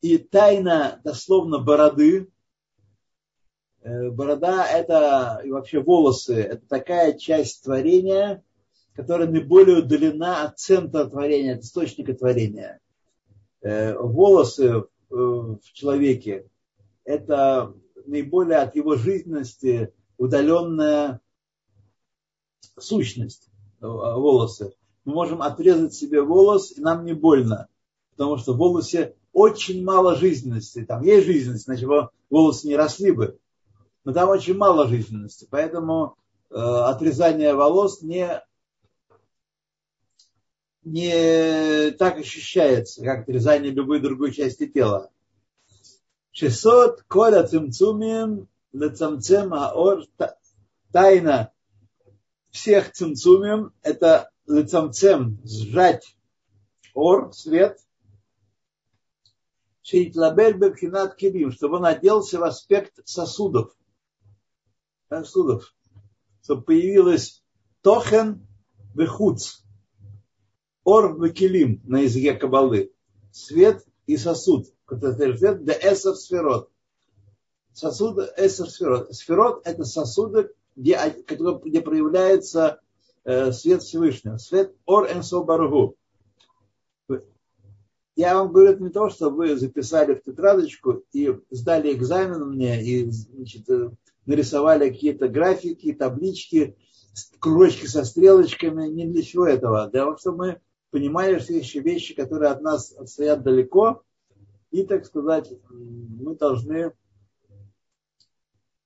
[0.01, 2.31] и тайна дословно бороды,
[3.87, 8.43] Э, борода это и вообще волосы, это такая часть творения,
[8.95, 12.81] которая наиболее удалена от центра творения, от источника творения.
[13.61, 16.49] Э, волосы в человеке
[17.05, 17.74] это
[18.07, 21.20] наиболее от его жизненности удаленная
[22.78, 23.48] сущность
[23.80, 24.74] волосы.
[25.04, 27.68] Мы можем отрезать себе волос, и нам не больно,
[28.12, 30.84] потому что в волосе очень мало жизненности.
[30.84, 31.86] Там есть жизненность, иначе
[32.30, 33.38] волосы не росли бы
[34.07, 36.16] но там очень мало жизненности, поэтому
[36.50, 38.40] э, отрезание волос не,
[40.84, 45.11] не так ощущается, как отрезание любой другой части тела.
[46.37, 48.30] 600 коля цимцумим
[48.80, 50.05] лецамцем аор
[50.93, 51.51] тайна
[52.51, 56.05] всех цимцумим это лецамцем сжать
[56.93, 57.78] ор, свет,
[59.80, 63.74] шейтлабель бебхинат килим, чтобы он оделся в аспект сосудов.
[65.09, 65.74] Сосудов,
[66.43, 67.43] чтобы появилось
[67.80, 68.47] тохен
[68.95, 69.62] вехуц,
[70.84, 72.93] ор векелим на языке кабалы,
[73.32, 76.70] свет и сосуд, свет де эсер сферот.
[77.72, 79.14] Сосуд эсер сферот.
[79.14, 80.99] Сферот это сосуды, где,
[81.64, 82.80] где проявляется
[83.24, 84.39] э, свет Всевышнего.
[84.39, 85.97] Свет ор энсо баргу.
[88.14, 92.82] Я вам говорю это не то, что вы записали в тетрадочку и сдали экзамен мне
[92.82, 93.91] и значит, э,
[94.24, 96.76] нарисовали какие-то графики, таблички,
[97.39, 99.89] кружочки со стрелочками, не для чего этого.
[99.89, 100.61] Для того, чтобы мы
[100.91, 104.03] понимали, что есть вещи, которые от нас стоят далеко,
[104.71, 106.93] и, так сказать, мы должны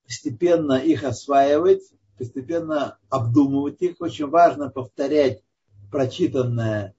[0.04, 1.82] постепенно их осваивать,
[2.18, 3.96] постепенно обдумывать их.
[4.00, 5.42] Очень важно повторять
[5.90, 6.94] прочитанное,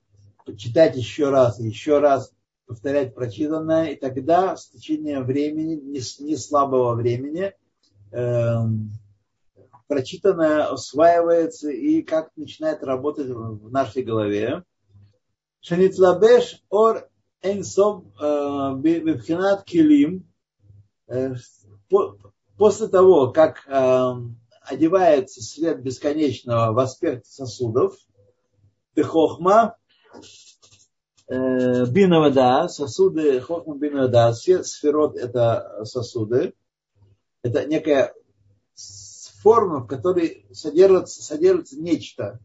[0.57, 2.33] читать еще раз, еще раз,
[2.65, 7.53] повторять прочитанное, и тогда с течением времени, не, слабого времени,
[8.11, 8.91] Эм,
[9.87, 14.63] прочитанное усваивается и как начинает работать в нашей голове.
[15.61, 17.09] Шанитлабеш ор
[17.41, 20.27] энсов э, бибхинат килим.
[21.07, 21.33] Э,
[22.57, 27.95] после того, как эм, одевается свет бесконечного в аспект сосудов,
[28.95, 29.77] Бехохма,
[31.27, 36.53] э, бинавада, сосуды, хохма бинавада, сферот это сосуды,
[37.41, 38.13] это некая
[39.41, 42.39] форма, в которой содержится, содержится нечто,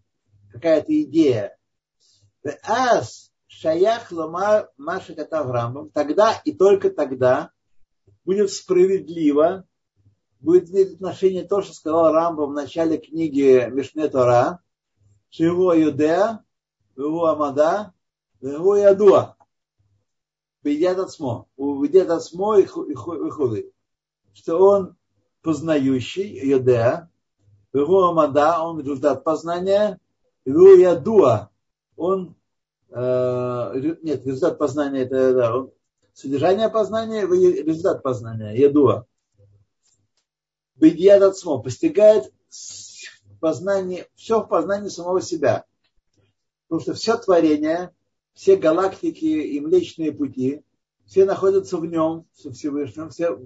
[0.53, 1.57] какая-то идея.
[2.63, 7.51] Ас шаях лома маша Авраамом, тогда и только тогда
[8.25, 9.65] будет справедливо,
[10.41, 14.61] будет иметь отношение то, что сказал Рамбам в начале книги Мишне Тора,
[15.31, 16.45] Шиво Юдеа,
[16.97, 17.93] Его Амада,
[18.41, 19.37] Его Ядуа.
[20.63, 21.49] Ведет от смо.
[21.57, 23.73] Ведет от смо и худы
[24.37, 24.97] что он
[25.41, 27.09] познающий, йодеа,
[27.73, 29.99] его амада, он результат познания,
[30.45, 31.51] его ядуа,
[31.97, 32.37] он,
[32.91, 35.67] нет, результат познания, это да,
[36.15, 39.07] содержание познания, результат познания, ядуа.
[40.77, 42.33] Бедьяд отсмо, постигает
[43.41, 45.65] познание, все в познании самого себя.
[46.69, 47.93] Потому что все творение,
[48.35, 50.63] все галактики и млечные пути,
[51.07, 53.39] все находятся в нем, в Всевышнем, все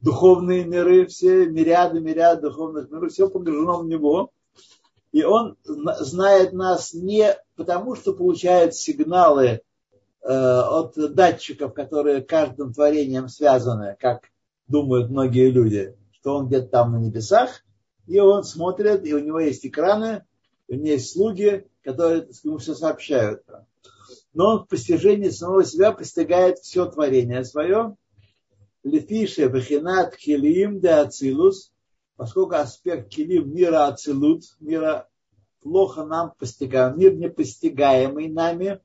[0.00, 4.32] духовные миры, все мириады, мириады духовных миров, все погружено в него.
[5.12, 9.60] И он знает нас не потому, что получает сигналы э,
[10.22, 14.30] от датчиков, которые каждым творением связаны, как
[14.66, 17.64] думают многие люди, что он где-то там на небесах,
[18.06, 20.24] и он смотрит, и у него есть экраны,
[20.68, 23.42] у него есть слуги, которые ему все сообщают.
[24.34, 27.96] Но он в постижении самого себя постигает все творение свое,
[28.84, 31.72] Лефише Бехинат Килим де Ацилус,
[32.18, 35.08] поскольку аспект Килим мира Ацилут, мира
[35.62, 38.80] плохо нам постигаем, мир непостигаемый нами,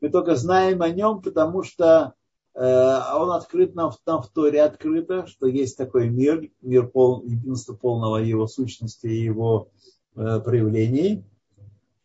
[0.00, 2.14] мы только знаем о нем, потому что
[2.54, 7.74] э, он открыт нам, там в Торе открыто, что есть такой мир, мир пол, единства
[7.74, 9.70] полного его сущности и его
[10.14, 11.24] э, проявлений.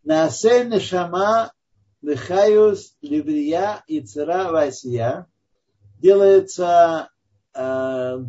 [0.03, 1.51] Наасе нешама
[2.01, 5.27] лехаюс ливрия и цера васия–
[5.99, 7.09] делается
[7.53, 8.19] э,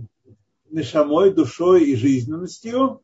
[0.71, 3.03] нишамой, душой и жизненностью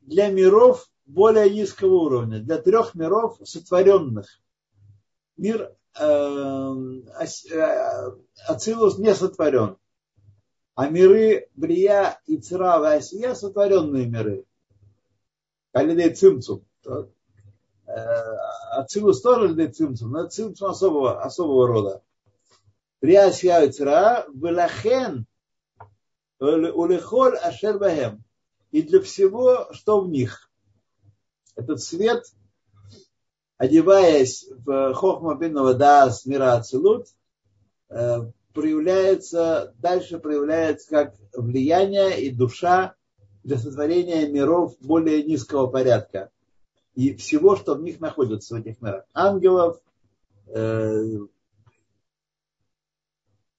[0.00, 4.26] для миров более низкого уровня, для трех миров сотворенных.
[5.36, 6.74] Мир э,
[7.52, 8.10] э,
[8.46, 9.76] Ацилус не сотворен,
[10.74, 14.44] а миры Брия и Цирава и Асия сотворенные миры.
[15.72, 16.64] Калидей Цимцум.
[16.84, 17.06] Э,
[18.72, 22.02] Ацилус тоже Лидей Цимцум, но Цимцум особого, особого рода.
[23.00, 25.26] Приасьяуцра, Велахен,
[26.40, 28.24] улехоль ашер бахем.
[28.70, 30.50] И для всего, что в них.
[31.56, 32.24] Этот свет,
[33.58, 37.08] одеваясь в хохма бинного дас мира ацелут,
[37.88, 38.18] э,
[38.54, 42.94] проявляется, дальше проявляется как влияние и душа
[43.42, 46.30] для сотворения миров более низкого порядка
[46.94, 49.04] и всего, что в них находится, в этих мирах.
[49.14, 49.80] Ангелов,
[50.46, 51.18] э,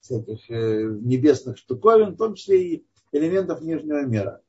[0.02, 4.42] всяких э, небесных штуковин, в том числе и элементов нижнего мира.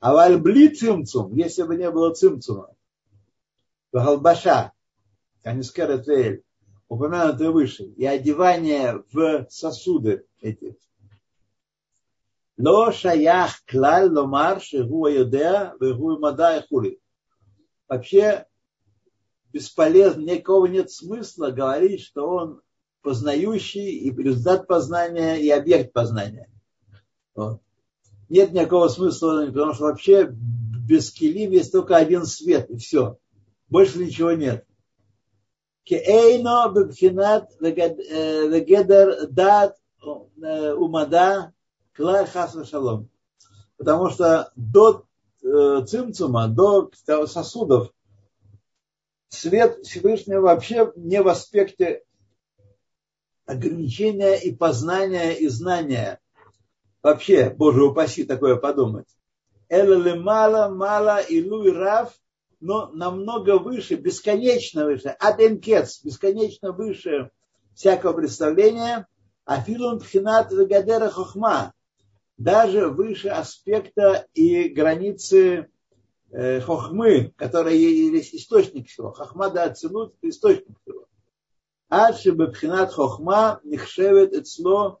[0.00, 2.70] А вальбли цимцум, если бы не было цимцума,
[3.92, 4.72] галбаша,
[5.42, 6.42] канискер эль,
[6.88, 10.76] упомянутые выше, и одевание в сосуды эти.
[12.58, 17.00] Ло шаях клаль ломар шигу юдеа вегу мада и хули.
[17.86, 18.46] Вообще
[19.52, 22.62] бесполезно, никакого нет смысла говорить, что он
[23.06, 26.50] познающий, и результат познания, и объект познания.
[27.36, 27.60] Вот.
[28.28, 33.16] Нет никакого смысла, потому что вообще без килим есть только один свет, и все.
[33.68, 34.66] Больше ничего нет.
[35.84, 39.76] Кеэйно бебхинат вегедер э, дат
[40.42, 41.52] э, умада
[41.94, 43.08] клар хасва шалом.
[43.76, 45.06] Потому что до
[45.44, 46.90] э, цимцума, до
[47.26, 47.92] сосудов,
[49.28, 52.02] свет Всевышнего вообще не в аспекте
[53.46, 56.20] ограничения и познания и знания.
[57.02, 59.08] Вообще, Боже упаси такое подумать.
[59.68, 62.12] Эла мала мала илуй рав
[62.60, 67.30] но намного выше, бесконечно выше, аденкец, бесконечно выше
[67.74, 69.06] всякого представления,
[69.44, 71.74] афилум пхинат вегадера хохма,
[72.38, 75.68] даже выше аспекта и границы
[76.30, 79.12] э, хохмы, которая есть источник всего.
[79.12, 81.05] Хохма да ацелут– источник всего.
[81.88, 85.00] Пхинат хохма нихшевет эцло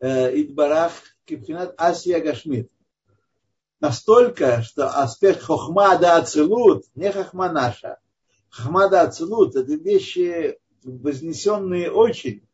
[0.00, 0.92] э, идбарах
[1.24, 2.70] кипхинат асия гашмит
[3.80, 7.98] настолько, что аспект хохма да ацелут, не хохма наша,
[8.50, 12.46] хохма да ацелут, это вещи вознесенные очень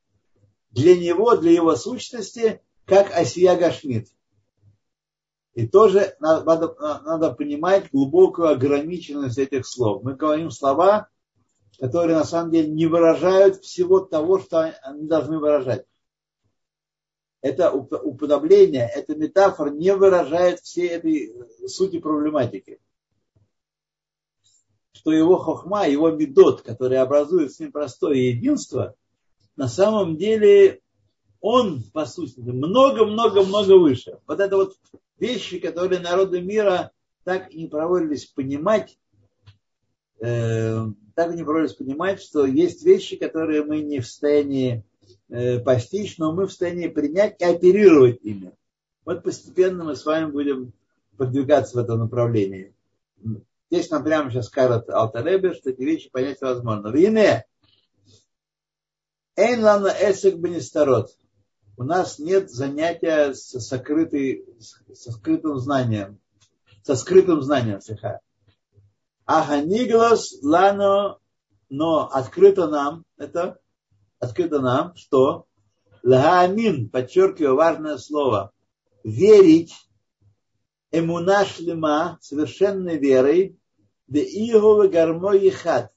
[0.71, 4.09] для него, для его сущности, как Асия Гашмит.
[5.55, 6.75] И тоже надо,
[7.05, 10.03] надо понимать глубокую ограниченность этих слов.
[10.03, 11.09] Мы говорим слова,
[11.79, 15.87] которые на самом деле не выражают всего того, что они должны выражать
[17.45, 21.31] это уподобление, эта метафора не выражает всей этой
[21.69, 22.81] сути проблематики.
[24.93, 28.95] Что его хохма, его медот, который образует с ним простое единство,
[29.57, 30.81] на самом деле
[31.41, 34.21] он, по сути, много-много-много выше.
[34.27, 34.79] Вот это вот
[35.19, 36.93] вещи, которые народы мира
[37.25, 38.99] так и не проводились понимать,
[40.21, 44.85] э, так не проводились понимать, что есть вещи, которые мы не в состоянии
[45.29, 48.53] Э, постичь, но мы в состоянии принять и оперировать ими.
[49.05, 50.73] Вот постепенно мы с вами будем
[51.17, 52.75] продвигаться в этом направлении.
[53.71, 56.89] Здесь нам прямо сейчас скажет Алтаребе, что эти вещи понять возможно.
[56.89, 57.47] Вине,
[59.37, 61.17] Эйн лана эсек бенистарот.
[61.77, 66.21] У нас нет занятия со, скрытым знанием.
[66.83, 68.21] Со скрытым знанием стиха.
[69.27, 71.19] Аганиглас лано,
[71.71, 73.59] но открыто нам, это
[74.19, 75.47] открыто нам, что
[76.03, 78.53] лагамин, подчеркиваю важное слово,
[79.03, 79.75] верить
[80.91, 83.59] эмуна шлема, совершенной верой,
[84.07, 85.91] да иговы гармой хат,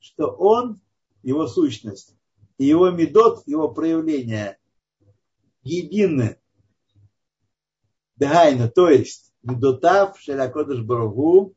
[0.00, 0.80] что он,
[1.22, 2.16] его сущность,
[2.58, 4.58] и его медот, его проявление
[5.62, 6.40] едины.
[8.16, 11.54] Дагайна, то есть, медотав, шелякодыш барагу,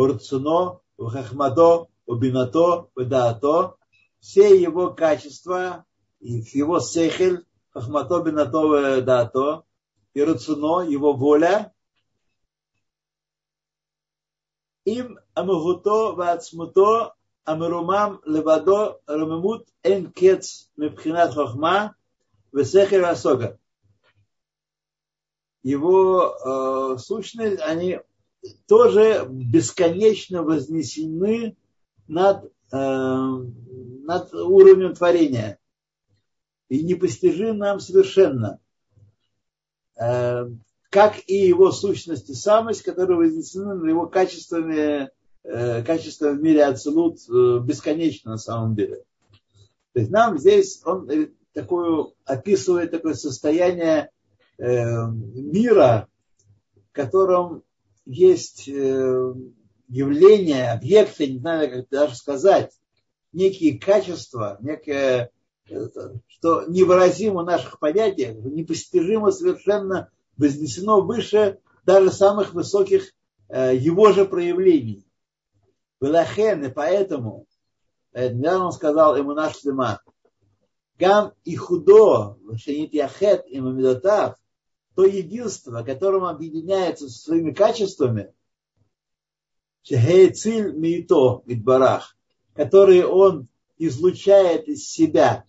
[0.00, 0.60] урцуно,
[0.98, 3.78] ухахмадо, убинато, удаато,
[4.20, 5.86] все его качества,
[6.20, 9.64] его сехель, хахмато бенато дато,
[10.12, 11.72] и рацуно, его воля,
[14.84, 21.96] им амагуто вацмуто амирумам левадо рамемут эн кец мепхинат хахма
[22.52, 23.58] весехель асога.
[25.62, 25.98] Его
[26.94, 27.98] э, сущность, они
[28.66, 31.56] тоже бесконечно вознесены
[32.08, 32.76] над э,
[34.06, 35.58] над уровнем творения.
[36.68, 38.60] И непостижим нам совершенно.
[39.96, 40.48] Э,
[40.90, 45.10] как и его сущность и самость, которые вознесены на его качествами,
[45.42, 49.04] э, качества в мире Ацелут э, бесконечно на самом деле.
[49.92, 51.08] То есть нам здесь он
[51.52, 54.10] такое, описывает такое состояние
[54.58, 56.08] мира,
[56.74, 57.62] в котором
[58.06, 62.72] есть явления, объекты, не знаю, как даже сказать,
[63.32, 65.30] некие качества, некое
[66.28, 73.12] что невыразимо в наших понятиях, непостижимо совершенно вознесено выше даже самых высоких
[73.48, 75.04] э, его же проявлений.
[76.00, 77.46] Велахен, и поэтому,
[78.12, 80.00] э, недавно он сказал ему наш Шлема,
[80.98, 84.36] Гам и худо, шенит яхет и мамидотав,
[84.96, 88.32] то единство, которым объединяется со своими качествами,
[89.82, 92.16] шехейциль миито мидбарах,
[92.54, 95.44] которые он излучает из себя.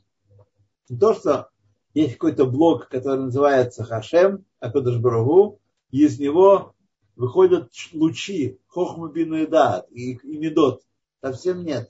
[0.90, 1.50] Не то, что
[1.94, 6.76] есть какой-то блок, который называется Хашем, Акодыш Барагу, и из него
[7.16, 10.84] выходят лучи, Хохмабин и Дат, и, и Медот.
[11.22, 11.90] Совсем нет.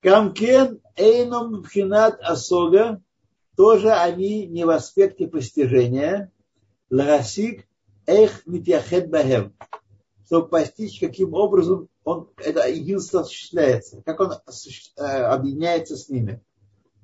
[0.00, 3.02] גם כן אינם בחינת השגה,
[3.60, 6.32] тоже они не в аспекте постижения.
[6.88, 7.66] להשיג
[8.06, 9.52] איך מתייחד בהם.
[10.24, 16.40] Чтобы постичь, каким образом он, это единство осуществляется, как он э, объединяется с ними.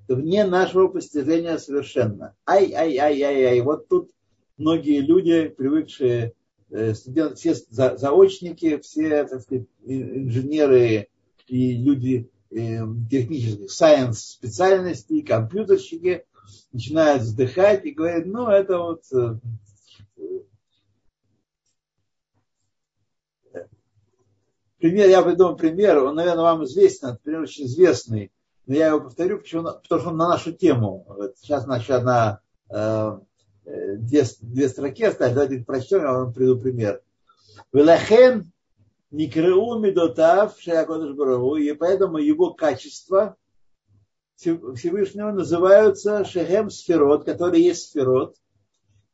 [0.09, 2.35] Вне нашего постижения совершенно.
[2.47, 3.61] Ай-ай-ай-ай-ай.
[3.61, 4.11] Вот тут
[4.57, 6.33] многие люди, привыкшие
[6.71, 11.09] э, студенты, все заочники, все так сказать, инженеры
[11.49, 12.79] и люди э,
[13.11, 16.25] технических science специальностей, компьютерщики,
[16.73, 19.03] начинают вздыхать и говорят, ну это вот
[24.79, 28.33] пример, я придумал пример, он, наверное, вам известен, это пример очень известный,
[28.67, 31.05] но я его повторю, почему, потому что он на нашу тему.
[31.09, 33.19] Вот сейчас значит, одна, э,
[33.65, 37.01] две, две строки остались, давайте прочтем, я вам приду пример.
[37.73, 38.53] Велахен
[39.11, 43.37] Никреу Медотав Шаякодыш Барагу, и поэтому его качества
[44.37, 48.37] Всевышнего называются Шехем Сферот, которые есть Сферот.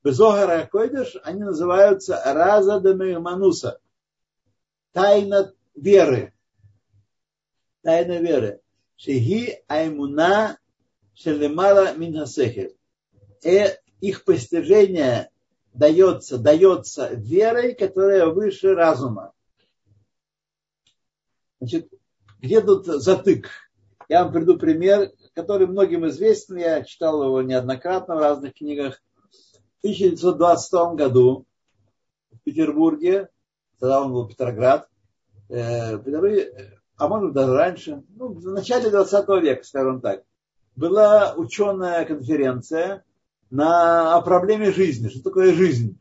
[0.03, 3.79] Безогара Койдыш они называются Раза Мануса
[4.93, 6.33] тайна веры.
[7.83, 8.61] Тайна веры.
[8.97, 10.59] Шеги аймуна
[11.15, 12.71] шелемала минхасехер.
[13.43, 13.67] И
[14.01, 15.31] их постижение
[15.75, 19.33] дается, дается верой, которая выше разума.
[21.59, 21.93] Значит,
[22.41, 23.49] где тут затык?
[24.09, 29.03] Я вам приду пример, который многим известен, я читал его неоднократно в разных книгах.
[29.83, 31.47] В 1922 году
[32.31, 33.29] в Петербурге
[33.79, 34.89] тогда он был Петроград,
[35.49, 35.99] э,
[36.97, 40.23] а может даже раньше, ну, в начале 20 века, скажем так,
[40.77, 43.05] была ученая конференция
[43.51, 46.01] на, о проблеме жизни, что такое жизнь.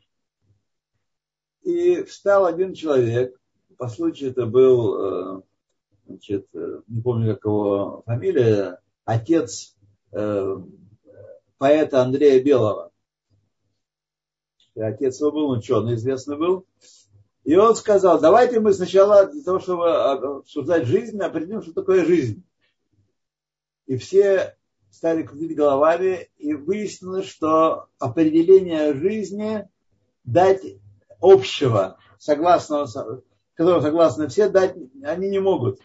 [1.63, 3.39] И встал один человек,
[3.77, 5.41] по случаю это был, э,
[6.05, 9.75] значит, э, не помню, как его фамилия, отец
[11.57, 12.91] поэта Андрея Белого.
[14.75, 16.65] Отец его был ученый, известный был.
[17.43, 22.43] И он сказал, давайте мы сначала для того, чтобы обсуждать жизнь, определим, что такое жизнь.
[23.85, 24.57] И все
[24.89, 29.67] стали крутить головами, и выяснилось, что определение жизни
[30.23, 30.63] дать
[31.19, 33.21] общего, согласного,
[33.53, 35.79] которого согласны все, дать они не могут.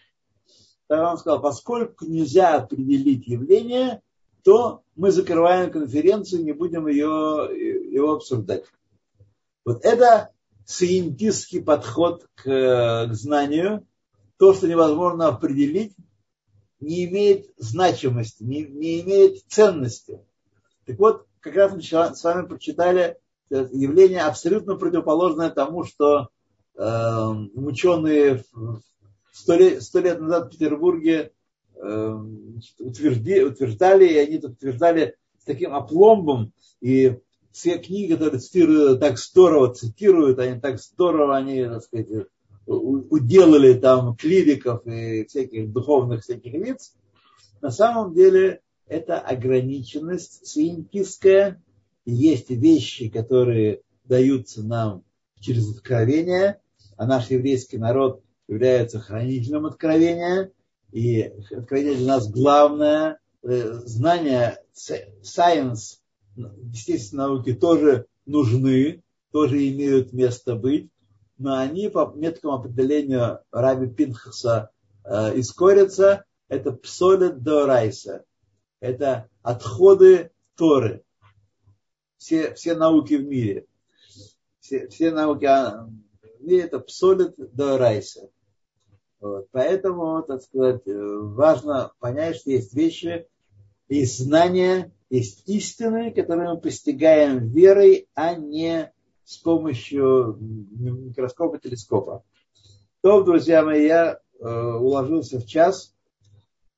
[0.89, 4.03] Тогда он сказал, поскольку нельзя определить явление,
[4.45, 7.51] то мы закрываем конференцию, не будем ее,
[7.93, 8.65] его обсуждать.
[9.65, 10.31] Вот это
[10.65, 13.87] сciентистский подход к, к знанию,
[14.39, 15.97] то, что невозможно определить,
[16.79, 20.21] не имеет значимости, не, не имеет ценности.
[20.85, 23.19] Так вот, как раз мы с вами прочитали
[23.51, 26.29] явление абсолютно противоположное тому, что
[26.77, 28.45] э, ученые
[29.37, 31.33] сто лет, сто лет назад в Петербурге
[31.75, 32.19] э,
[32.79, 37.19] утвержди, утверждали, и они утверждали с таким опломбом и
[37.53, 42.09] все книги, которые цитируют, так здорово цитируют, они так здорово, они, так сказать,
[42.67, 46.95] уделали там клириков и всяких духовных всяких лиц,
[47.61, 51.63] на самом деле это ограниченность сиентистская.
[52.05, 55.03] Есть вещи, которые даются нам
[55.41, 56.61] через откровение,
[56.97, 60.53] а наш еврейский народ является хранителем откровения,
[60.93, 65.99] и откровение для нас главное, э, знание, science,
[66.37, 70.91] естественные науки тоже нужны, тоже имеют место быть,
[71.39, 74.71] но они по меткому определению Раби Пинхаса
[75.05, 78.25] э, искорятся, это псолет до райса,
[78.81, 81.03] это отходы Торы.
[82.17, 83.67] Все, все науки в мире,
[84.61, 85.91] все, все науки в
[86.41, 88.31] мире это псолет до райса.
[89.27, 89.49] Вот.
[89.51, 93.27] Поэтому, так сказать, важно понять, что есть вещи,
[93.89, 98.93] есть знания, есть истины, которые мы постигаем верой, а не
[99.25, 102.23] с помощью микроскопа, телескопа.
[103.03, 105.95] То, друзья мои, я э, уложился в час.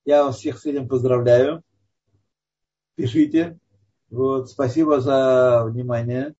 [0.04, 1.62] Я вас всех с этим поздравляю.
[2.94, 3.58] пишите.
[4.10, 6.34] Вот, спасибо за внимание.